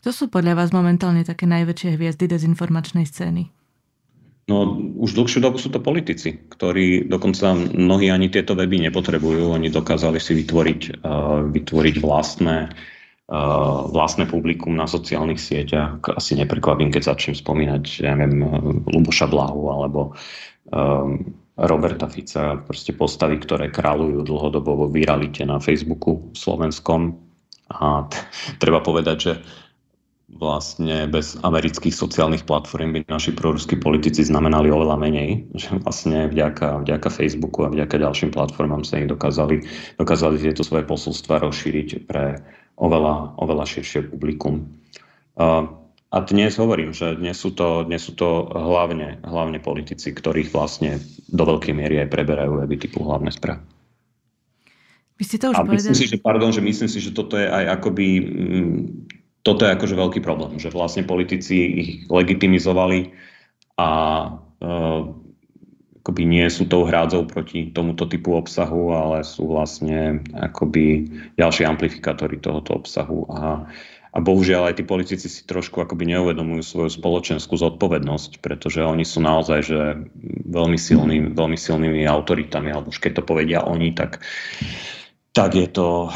Kto 0.00 0.10
sú 0.12 0.24
podľa 0.32 0.56
vás 0.64 0.72
momentálne 0.72 1.24
také 1.24 1.44
najväčšie 1.44 1.96
hviezdy 1.96 2.24
dezinformačnej 2.24 3.04
scény? 3.04 3.52
No 4.48 4.74
už 4.98 5.14
dlhšiu 5.14 5.44
dobu 5.44 5.62
sú 5.62 5.70
to 5.70 5.78
politici, 5.78 6.34
ktorí 6.34 7.06
dokonca 7.06 7.54
mnohí 7.54 8.10
ani 8.10 8.32
tieto 8.32 8.58
weby 8.58 8.82
nepotrebujú. 8.90 9.54
Oni 9.54 9.70
dokázali 9.70 10.18
si 10.18 10.34
vytvoriť, 10.34 11.06
vytvoriť 11.54 11.96
vlastné, 12.02 12.56
uh, 12.66 12.99
vlastné 13.94 14.26
publikum 14.26 14.74
na 14.74 14.90
sociálnych 14.90 15.38
sieťach. 15.38 16.02
Asi 16.18 16.34
neprekvapím, 16.34 16.90
keď 16.90 17.14
začnem 17.14 17.38
spomínať, 17.38 17.82
ja 18.02 18.18
neviem, 18.18 18.42
Luboša 18.90 19.30
Blahu 19.30 19.70
alebo 19.70 20.18
um, 20.74 21.30
Roberta 21.54 22.10
Fica, 22.10 22.58
proste 22.58 22.90
postavy, 22.90 23.38
ktoré 23.38 23.70
kráľujú 23.70 24.26
dlhodobo 24.26 24.82
vo 24.82 24.86
viralite 24.90 25.46
na 25.46 25.62
Facebooku 25.62 26.34
slovenskom. 26.34 27.22
A 27.70 28.10
t- 28.10 28.18
treba 28.58 28.82
povedať, 28.82 29.16
že 29.22 29.32
vlastne 30.30 31.10
bez 31.10 31.38
amerických 31.42 31.94
sociálnych 31.94 32.46
platform 32.46 32.94
by 32.94 33.00
naši 33.10 33.34
proruskí 33.34 33.78
politici 33.78 34.22
znamenali 34.26 34.70
oveľa 34.70 34.96
menej, 34.98 35.50
že 35.58 35.74
vlastne 35.82 36.30
vďaka, 36.30 36.86
vďaka 36.86 37.08
Facebooku 37.10 37.66
a 37.66 37.70
vďaka 37.70 37.98
ďalším 37.98 38.30
platformám 38.30 38.86
sa 38.86 39.02
ich 39.02 39.10
dokázali, 39.10 39.66
dokázali 39.98 40.38
tieto 40.38 40.62
svoje 40.62 40.86
posolstva 40.86 41.42
rozšíriť 41.46 42.10
pre 42.10 42.42
oveľa, 42.80 43.36
oveľa 43.36 43.64
širšie 43.68 44.08
publikum. 44.08 44.72
A 46.10 46.16
dnes 46.26 46.58
hovorím, 46.58 46.90
že 46.90 47.14
dnes 47.14 47.38
sú 47.38 47.54
to, 47.54 47.86
dnes 47.86 48.02
sú 48.02 48.18
to 48.18 48.50
hlavne, 48.50 49.22
hlavne 49.22 49.62
politici, 49.62 50.10
ktorých 50.10 50.50
vlastne 50.50 50.98
do 51.30 51.44
veľkej 51.46 51.70
miery 51.76 52.02
aj 52.02 52.10
preberajú 52.10 52.58
weby 52.58 52.80
typu 52.80 53.06
hlavné 53.06 53.30
správy. 53.30 53.62
Vy 55.20 55.22
ste 55.28 55.36
to 55.38 55.52
už 55.52 55.60
a 55.60 55.62
povedali. 55.62 55.92
Myslím 55.92 56.00
si, 56.00 56.10
že, 56.10 56.18
pardon, 56.18 56.50
že 56.50 56.64
myslím 56.64 56.88
si, 56.90 56.98
že 56.98 57.12
toto 57.12 57.36
je 57.36 57.44
aj 57.44 57.78
akoby 57.78 58.06
mm, 58.24 58.82
toto 59.40 59.64
je 59.64 59.72
akože 59.72 59.94
veľký 59.96 60.20
problém, 60.20 60.60
že 60.60 60.68
vlastne 60.68 61.04
politici 61.04 61.56
ich 61.56 61.90
legitimizovali 62.12 63.12
a 63.80 63.88
uh, 64.60 65.00
akoby 66.10 66.26
nie 66.26 66.50
sú 66.50 66.66
tou 66.66 66.82
hrádzou 66.90 67.30
proti 67.30 67.70
tomuto 67.70 68.02
typu 68.02 68.34
obsahu, 68.34 68.90
ale 68.90 69.22
sú 69.22 69.46
vlastne 69.46 70.26
akoby 70.34 71.06
ďalší 71.38 71.62
amplifikátory 71.62 72.42
tohoto 72.42 72.82
obsahu. 72.82 73.30
A, 73.30 73.62
a 74.10 74.18
bohužiaľ 74.18 74.74
aj 74.74 74.82
tí 74.82 74.84
politici 74.90 75.30
si 75.30 75.46
trošku 75.46 75.78
akoby 75.78 76.10
neuvedomujú 76.10 76.66
svoju 76.66 76.90
spoločenskú 76.98 77.54
zodpovednosť, 77.54 78.42
pretože 78.42 78.82
oni 78.82 79.06
sú 79.06 79.22
naozaj 79.22 79.58
že 79.62 80.02
veľmi, 80.50 80.74
silný, 80.74 81.30
veľmi 81.30 81.54
silnými 81.54 82.02
autoritami, 82.10 82.74
alebo 82.74 82.90
už 82.90 82.98
keď 82.98 83.22
to 83.22 83.28
povedia 83.30 83.62
oni, 83.62 83.94
tak, 83.94 84.18
tak 85.30 85.54
je 85.54 85.70
to... 85.70 86.10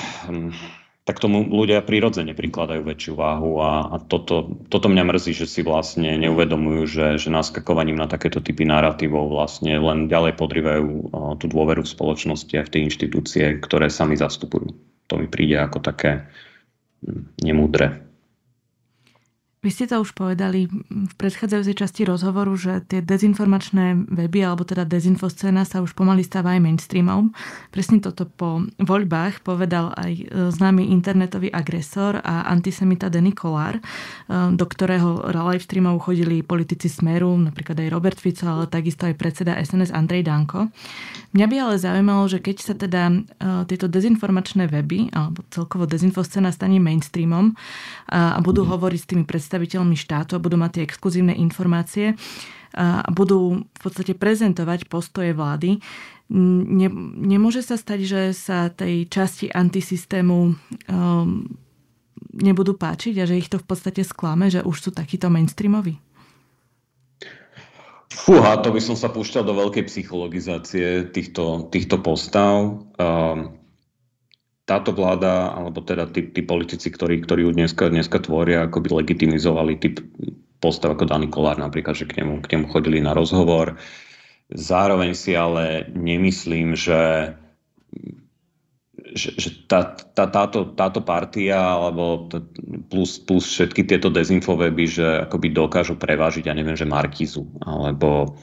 Tak 1.04 1.20
tomu 1.20 1.44
ľudia 1.44 1.84
prirodzene 1.84 2.32
prikladajú 2.32 2.80
väčšiu 2.80 3.12
váhu 3.12 3.60
a, 3.60 3.92
a 3.92 3.96
toto, 4.00 4.56
toto 4.72 4.88
mňa 4.88 5.04
mrzí, 5.04 5.36
že 5.36 5.44
si 5.44 5.60
vlastne 5.60 6.16
neuvedomujú, 6.16 6.88
že, 6.88 7.06
že 7.20 7.28
naskakovaním 7.28 8.00
na 8.00 8.08
takéto 8.08 8.40
typy 8.40 8.64
narratívov 8.64 9.28
vlastne 9.28 9.76
len 9.76 10.08
ďalej 10.08 10.32
podrývajú 10.40 10.88
tú 11.36 11.46
dôveru 11.52 11.84
v 11.84 11.92
spoločnosti 11.92 12.56
a 12.56 12.64
v 12.64 12.72
tie 12.72 12.80
inštitúcie, 12.88 13.44
ktoré 13.60 13.92
sami 13.92 14.16
zastupujú. 14.16 14.72
To 15.12 15.20
mi 15.20 15.28
príde 15.28 15.60
ako 15.60 15.84
také 15.84 16.24
hm, 17.04 17.36
nemúdre. 17.44 18.00
Vy 19.64 19.72
ste 19.72 19.88
to 19.88 20.04
už 20.04 20.12
povedali 20.12 20.68
v 20.68 21.12
predchádzajúcej 21.16 21.72
časti 21.72 22.04
rozhovoru, 22.04 22.52
že 22.52 22.84
tie 22.84 23.00
dezinformačné 23.00 24.12
weby, 24.12 24.44
alebo 24.44 24.60
teda 24.60 24.84
dezinfoscéna 24.84 25.64
sa 25.64 25.80
už 25.80 25.96
pomaly 25.96 26.20
stáva 26.20 26.52
aj 26.52 26.60
mainstreamom. 26.60 27.32
Presne 27.72 28.04
toto 28.04 28.28
po 28.28 28.60
voľbách 28.76 29.40
povedal 29.40 29.96
aj 29.96 30.12
e, 30.20 30.24
známy 30.52 30.92
internetový 30.92 31.48
agresor 31.48 32.20
a 32.20 32.44
antisemita 32.52 33.08
Denny 33.08 33.32
Kolár, 33.32 33.80
e, 33.80 33.82
do 34.52 34.68
ktorého 34.68 35.32
live 35.32 35.64
streamov 35.64 36.04
chodili 36.04 36.44
politici 36.44 36.92
Smeru, 36.92 37.32
napríklad 37.32 37.80
aj 37.80 37.88
Robert 37.88 38.20
Fico, 38.20 38.44
ale 38.44 38.68
takisto 38.68 39.08
aj 39.08 39.16
predseda 39.16 39.56
SNS 39.56 39.96
Andrej 39.96 40.28
Danko. 40.28 40.68
Mňa 41.32 41.46
by 41.48 41.56
ale 41.56 41.74
zaujímalo, 41.80 42.28
že 42.28 42.44
keď 42.44 42.56
sa 42.60 42.76
teda 42.76 43.08
e, 43.08 43.16
tieto 43.64 43.88
dezinformačné 43.88 44.68
weby, 44.68 45.08
alebo 45.16 45.40
celkovo 45.48 45.88
dezinfoscéna 45.88 46.52
stane 46.52 46.76
mainstreamom 46.84 47.56
a 48.12 48.36
budú 48.44 48.68
hovoriť 48.68 49.00
s 49.00 49.08
tými 49.08 49.24
predstaviteľmi 49.24 49.53
predstaviteľmi 49.54 49.94
štátu 49.94 50.34
a 50.34 50.42
budú 50.42 50.58
mať 50.58 50.70
tie 50.74 50.82
exkluzívne 50.90 51.34
informácie 51.38 52.18
a 52.74 53.06
budú 53.06 53.62
v 53.62 53.80
podstate 53.86 54.18
prezentovať 54.18 54.90
postoje 54.90 55.30
vlády. 55.30 55.78
Ne, 56.34 56.88
nemôže 57.22 57.62
sa 57.62 57.78
stať, 57.78 58.00
že 58.02 58.22
sa 58.34 58.66
tej 58.66 59.06
časti 59.06 59.46
antisystému 59.46 60.38
um, 60.42 61.46
nebudú 62.34 62.74
páčiť 62.74 63.14
a 63.22 63.28
že 63.30 63.38
ich 63.38 63.46
to 63.46 63.62
v 63.62 63.66
podstate 63.70 64.02
sklame, 64.02 64.50
že 64.50 64.66
už 64.66 64.74
sú 64.74 64.90
takíto 64.90 65.30
mainstreamoví? 65.30 66.02
Fúha, 68.10 68.58
to 68.58 68.74
by 68.74 68.82
som 68.82 68.98
sa 68.98 69.14
púšťal 69.14 69.46
do 69.46 69.54
veľkej 69.54 69.86
psychologizácie 69.86 71.14
týchto, 71.14 71.70
týchto 71.70 72.02
postav. 72.02 72.82
Um, 72.98 73.54
táto 74.64 74.96
vláda, 74.96 75.52
alebo 75.52 75.84
teda 75.84 76.08
tí, 76.08 76.32
tí 76.32 76.40
politici, 76.40 76.88
ktorí, 76.88 77.20
ktorí 77.20 77.44
ju 77.44 77.52
dneska, 77.52 77.92
dneska 77.92 78.16
tvoria, 78.24 78.64
ako 78.64 78.80
by 78.80 78.88
legitimizovali 79.04 79.76
typ 79.76 80.00
postav 80.64 80.96
ako 80.96 81.04
Dani 81.04 81.28
Kolár 81.28 81.60
napríklad, 81.60 81.92
že 81.92 82.08
k 82.08 82.24
nemu, 82.24 82.40
k 82.40 82.56
nemu 82.56 82.72
chodili 82.72 83.04
na 83.04 83.12
rozhovor. 83.12 83.76
Zároveň 84.48 85.12
si 85.12 85.36
ale 85.36 85.84
nemyslím, 85.92 86.72
že, 86.72 87.36
že, 89.12 89.36
že 89.36 89.68
tá, 89.68 89.92
tá, 90.16 90.24
táto, 90.32 90.72
táto 90.72 91.04
partia 91.04 91.60
alebo 91.60 92.32
t- 92.32 92.40
plus, 92.88 93.20
plus 93.20 93.44
všetky 93.44 93.84
tieto 93.84 94.08
dezinfoveby, 94.08 94.84
že 94.88 95.06
akoby 95.28 95.52
dokážu 95.52 96.00
prevážiť, 96.00 96.48
ja 96.48 96.56
neviem, 96.56 96.76
že 96.76 96.88
Markizu 96.88 97.44
alebo 97.60 98.40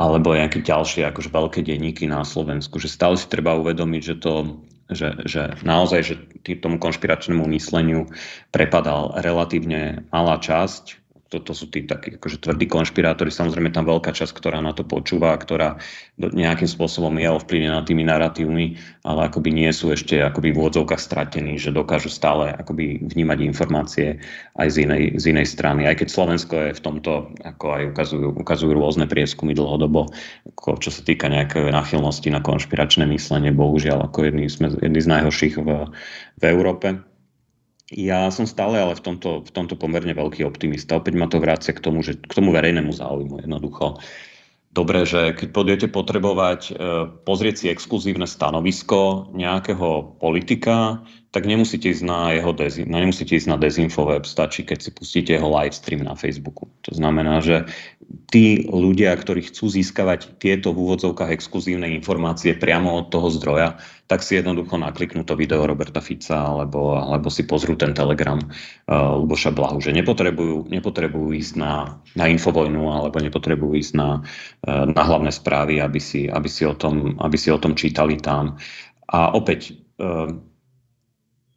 alebo 0.00 0.32
nejaké 0.32 0.64
ďalšie 0.64 1.04
akože 1.12 1.28
veľké 1.28 1.60
denníky 1.60 2.08
na 2.08 2.24
Slovensku. 2.24 2.80
Že 2.80 2.88
stále 2.88 3.14
si 3.20 3.28
treba 3.28 3.52
uvedomiť, 3.60 4.02
že 4.02 4.16
to 4.16 4.32
že, 4.90 5.22
že 5.22 5.54
naozaj, 5.62 6.00
že 6.02 6.14
tomu 6.58 6.82
konšpiračnému 6.82 7.46
mysleniu 7.54 8.10
prepadal 8.50 9.14
relatívne 9.22 10.02
malá 10.10 10.42
časť 10.42 11.09
toto 11.30 11.54
sú 11.54 11.70
tí 11.70 11.86
takí 11.86 12.18
akože 12.18 12.42
tvrdí 12.42 12.66
konšpirátori, 12.66 13.30
samozrejme 13.30 13.70
tam 13.70 13.86
veľká 13.86 14.10
časť, 14.10 14.34
ktorá 14.34 14.58
na 14.58 14.74
to 14.74 14.82
počúva, 14.82 15.38
ktorá 15.38 15.78
nejakým 16.18 16.66
spôsobom 16.66 17.14
je 17.22 17.30
ovplyvnená 17.30 17.86
tými 17.86 18.02
narratívmi, 18.02 18.74
ale 19.06 19.30
akoby 19.30 19.54
nie 19.54 19.70
sú 19.70 19.94
ešte 19.94 20.18
akoby 20.18 20.50
v 20.50 20.58
úvodzovkách 20.58 20.98
stratení, 20.98 21.54
že 21.54 21.70
dokážu 21.70 22.10
stále 22.10 22.50
akoby 22.58 23.06
vnímať 23.06 23.38
informácie 23.46 24.18
aj 24.58 24.68
z 24.74 24.76
inej, 24.90 25.02
z 25.22 25.24
inej 25.30 25.46
strany. 25.46 25.86
Aj 25.86 25.94
keď 25.94 26.10
Slovensko 26.10 26.54
je 26.66 26.74
v 26.74 26.82
tomto, 26.82 27.30
ako 27.46 27.66
aj 27.78 27.82
ukazujú, 27.94 28.28
ukazujú 28.34 28.72
rôzne 28.74 29.06
prieskumy 29.06 29.54
dlhodobo, 29.54 30.10
ako 30.58 30.82
čo 30.82 30.90
sa 30.90 31.06
týka 31.06 31.30
nejakej 31.30 31.70
nachylnosti 31.70 32.26
na 32.34 32.42
konšpiračné 32.42 33.06
myslenie, 33.06 33.54
bohužiaľ 33.54 34.10
ako 34.10 34.26
jedný, 34.26 34.50
sme, 34.50 34.74
jedný 34.82 34.98
z 34.98 35.08
najhorších 35.14 35.54
v, 35.62 35.86
v 36.36 36.42
Európe. 36.42 37.09
Ja 37.90 38.30
som 38.30 38.46
stále 38.46 38.78
ale 38.78 38.94
v 38.94 39.02
tomto, 39.02 39.42
v 39.42 39.50
tomto 39.50 39.74
pomerne 39.74 40.14
veľký 40.14 40.46
optimista. 40.46 41.02
Opäť 41.02 41.14
ma 41.18 41.26
to 41.26 41.42
vrácia 41.42 41.74
k 41.74 41.82
tomu, 41.82 42.06
že, 42.06 42.14
k 42.14 42.32
tomu 42.38 42.54
verejnému 42.54 42.94
záujmu 42.94 43.42
jednoducho. 43.42 43.98
Dobre, 44.70 45.02
že 45.02 45.34
keď 45.34 45.48
budete 45.50 45.86
potrebovať 45.90 46.60
e, 46.70 46.72
pozrieť 47.26 47.54
si 47.58 47.66
exkluzívne 47.74 48.30
stanovisko 48.30 49.34
nejakého 49.34 50.14
politika, 50.22 51.02
tak 51.34 51.42
nemusíte 51.42 51.90
ísť 51.90 52.06
na 52.06 52.30
jeho 52.38 52.54
dezin, 52.54 52.86
no 52.86 53.02
nemusíte 53.02 53.34
ísť 53.34 53.50
na 53.50 53.58
dezinfoweb, 53.58 54.22
stačí, 54.22 54.62
keď 54.62 54.78
si 54.78 54.90
pustíte 54.94 55.34
jeho 55.34 55.50
live 55.50 55.74
stream 55.74 56.06
na 56.06 56.14
Facebooku. 56.14 56.70
To 56.86 56.94
znamená, 56.94 57.42
že 57.42 57.66
tí 58.30 58.62
ľudia, 58.70 59.10
ktorí 59.18 59.50
chcú 59.50 59.66
získavať 59.70 60.38
tieto 60.38 60.70
v 60.70 60.86
úvodzovkách 60.86 61.34
exkluzívne 61.34 61.90
informácie 61.90 62.54
priamo 62.54 62.94
od 62.94 63.10
toho 63.10 63.26
zdroja, 63.30 63.78
tak 64.10 64.26
si 64.26 64.34
jednoducho 64.34 64.74
nakliknú 64.74 65.22
to 65.22 65.38
video 65.38 65.62
Roberta 65.62 66.02
Fica 66.02 66.34
alebo, 66.34 66.98
alebo 66.98 67.30
si 67.30 67.46
pozrú 67.46 67.78
ten 67.78 67.94
telegram 67.94 68.42
uh, 68.42 69.14
Luboša 69.22 69.54
Blahu, 69.54 69.78
že 69.78 69.94
nepotrebujú, 69.94 70.66
nepotrebujú 70.66 71.30
ísť 71.30 71.54
na, 71.54 72.02
na 72.18 72.26
infovojnu 72.26 72.90
alebo 72.90 73.22
nepotrebujú 73.22 73.78
ísť 73.78 73.94
na, 73.94 74.18
uh, 74.66 74.84
na 74.90 75.02
hlavné 75.06 75.30
správy, 75.30 75.78
aby 75.78 76.02
si, 76.02 76.26
aby, 76.26 76.50
si 76.50 76.66
o 76.66 76.74
tom, 76.74 77.22
aby 77.22 77.38
si 77.38 77.54
o 77.54 77.62
tom 77.62 77.78
čítali 77.78 78.18
tam. 78.18 78.58
A 79.14 79.30
opäť, 79.30 79.78
uh, 80.02 80.49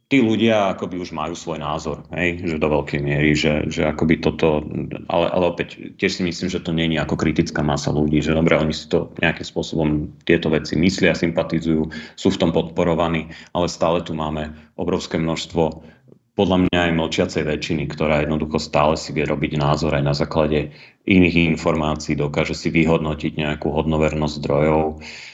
tí 0.08 0.20
ľudia 0.20 0.76
akoby 0.76 1.00
už 1.00 1.16
majú 1.16 1.32
svoj 1.32 1.58
názor, 1.64 2.04
hej, 2.12 2.44
že 2.44 2.60
do 2.60 2.68
veľkej 2.68 3.00
miery, 3.00 3.32
že, 3.32 3.64
že 3.72 3.88
akoby 3.88 4.20
toto, 4.20 4.60
ale, 5.08 5.26
ale 5.32 5.44
opäť 5.48 5.96
tiež 5.96 6.20
si 6.20 6.22
myslím, 6.22 6.48
že 6.52 6.60
to 6.60 6.76
je 6.76 7.00
ako 7.00 7.16
kritická 7.16 7.64
masa 7.64 7.88
ľudí, 7.88 8.20
že 8.20 8.36
dobre, 8.36 8.60
oni 8.60 8.76
si 8.76 8.86
to 8.92 9.10
nejakým 9.24 9.46
spôsobom 9.46 9.88
tieto 10.28 10.52
veci 10.52 10.76
myslia, 10.76 11.16
sympatizujú, 11.16 11.88
sú 12.20 12.28
v 12.28 12.40
tom 12.40 12.50
podporovaní, 12.52 13.32
ale 13.56 13.66
stále 13.66 14.04
tu 14.04 14.12
máme 14.12 14.52
obrovské 14.76 15.16
množstvo 15.16 15.94
podľa 16.34 16.66
mňa 16.66 16.78
aj 16.90 16.92
mlčiacej 16.98 17.42
väčšiny, 17.46 17.86
ktorá 17.94 18.26
jednoducho 18.26 18.58
stále 18.58 18.98
si 18.98 19.14
vie 19.14 19.22
robiť 19.22 19.54
názor 19.54 19.94
aj 19.94 20.02
na 20.02 20.14
základe 20.18 20.74
iných 21.06 21.54
informácií, 21.54 22.18
dokáže 22.18 22.58
si 22.58 22.74
vyhodnotiť 22.74 23.38
nejakú 23.38 23.70
hodnovernosť 23.70 24.42
zdrojov, 24.42 24.98
mm, 24.98 25.33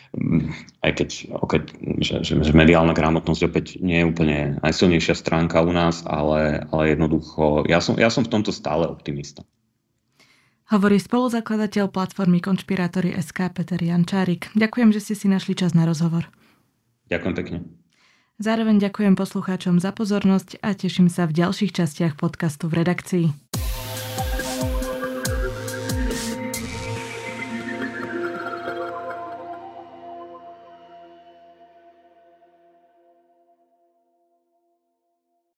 aj 0.82 0.92
keď, 0.98 1.11
opäť, 1.38 1.62
že, 2.02 2.26
že, 2.26 2.34
že 2.42 2.52
mediálna 2.52 2.90
gramotnosť 2.90 3.42
opäť 3.46 3.66
nie 3.78 4.02
je 4.02 4.08
úplne 4.11 4.38
najsilnejšia 4.58 5.14
stránka 5.14 5.62
u 5.62 5.70
nás, 5.70 6.02
ale, 6.02 6.66
ale 6.74 6.98
jednoducho 6.98 7.62
ja 7.70 7.78
som, 7.78 7.94
ja 7.94 8.11
som 8.11 8.26
v 8.26 8.32
tomto 8.34 8.50
stále 8.50 8.90
optimista. 8.90 9.46
Hovorí 10.70 11.02
spoluzakladateľ 11.02 11.90
platformy 11.90 12.38
Konšpirátory 12.38 13.14
SK 13.18 13.54
Peter 13.54 13.78
Jančárik. 13.78 14.54
Ďakujem, 14.54 14.94
že 14.94 15.02
ste 15.02 15.14
si 15.18 15.26
našli 15.26 15.58
čas 15.58 15.74
na 15.74 15.82
rozhovor. 15.82 16.30
Ďakujem 17.11 17.34
pekne. 17.34 17.58
Zároveň 18.40 18.78
ďakujem 18.78 19.18
poslucháčom 19.18 19.82
za 19.82 19.90
pozornosť 19.90 20.62
a 20.62 20.72
teším 20.72 21.11
sa 21.11 21.26
v 21.26 21.36
ďalších 21.42 21.74
častiach 21.74 22.14
podcastu 22.16 22.70
v 22.70 22.86
redakcii. 22.86 23.49